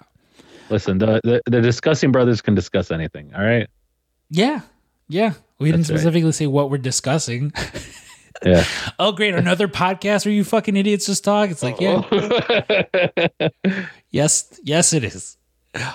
[0.71, 3.33] Listen, the, the the discussing brothers can discuss anything.
[3.35, 3.69] All right.
[4.31, 4.61] Yeah.
[5.09, 5.33] Yeah.
[5.59, 5.99] We didn't That's right.
[5.99, 7.53] specifically say what we're discussing.
[8.43, 8.65] Yeah.
[8.99, 9.35] oh, great.
[9.35, 11.51] Another podcast where you fucking idiots just talk.
[11.51, 12.01] It's like, yeah.
[14.11, 14.59] Yes.
[14.65, 15.37] Yes, it is.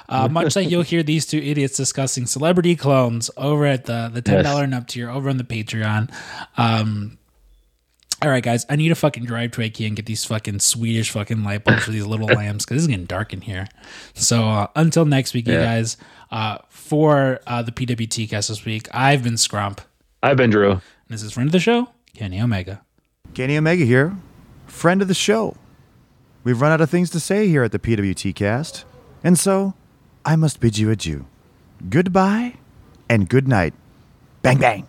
[0.07, 4.21] Uh, much like you'll hear these two idiots discussing celebrity clones over at the, the
[4.21, 4.57] $10 Yes.
[4.59, 6.13] and up tier over on the Patreon.
[6.55, 7.17] Um,
[8.21, 11.11] all right, guys, I need to fucking drive to IKEA and get these fucking Swedish
[11.11, 13.67] fucking light bulbs for these little lamps because it's getting dark in here.
[14.13, 15.97] So uh, until next week, you guys,
[16.31, 19.79] uh, for uh, the PWT cast this week, I've been Scrump.
[20.23, 20.71] I've been Drew.
[20.71, 22.81] And this is friend of the show, Kenny Omega.
[23.33, 24.15] Kenny Omega here,
[24.65, 25.57] friend of the show.
[26.43, 28.85] We've run out of things to say here at the PWT cast,
[29.23, 29.73] and so
[30.23, 31.25] I must bid you adieu.
[31.89, 32.55] Goodbye
[33.09, 33.73] and good night.
[34.41, 34.87] Bang, bang.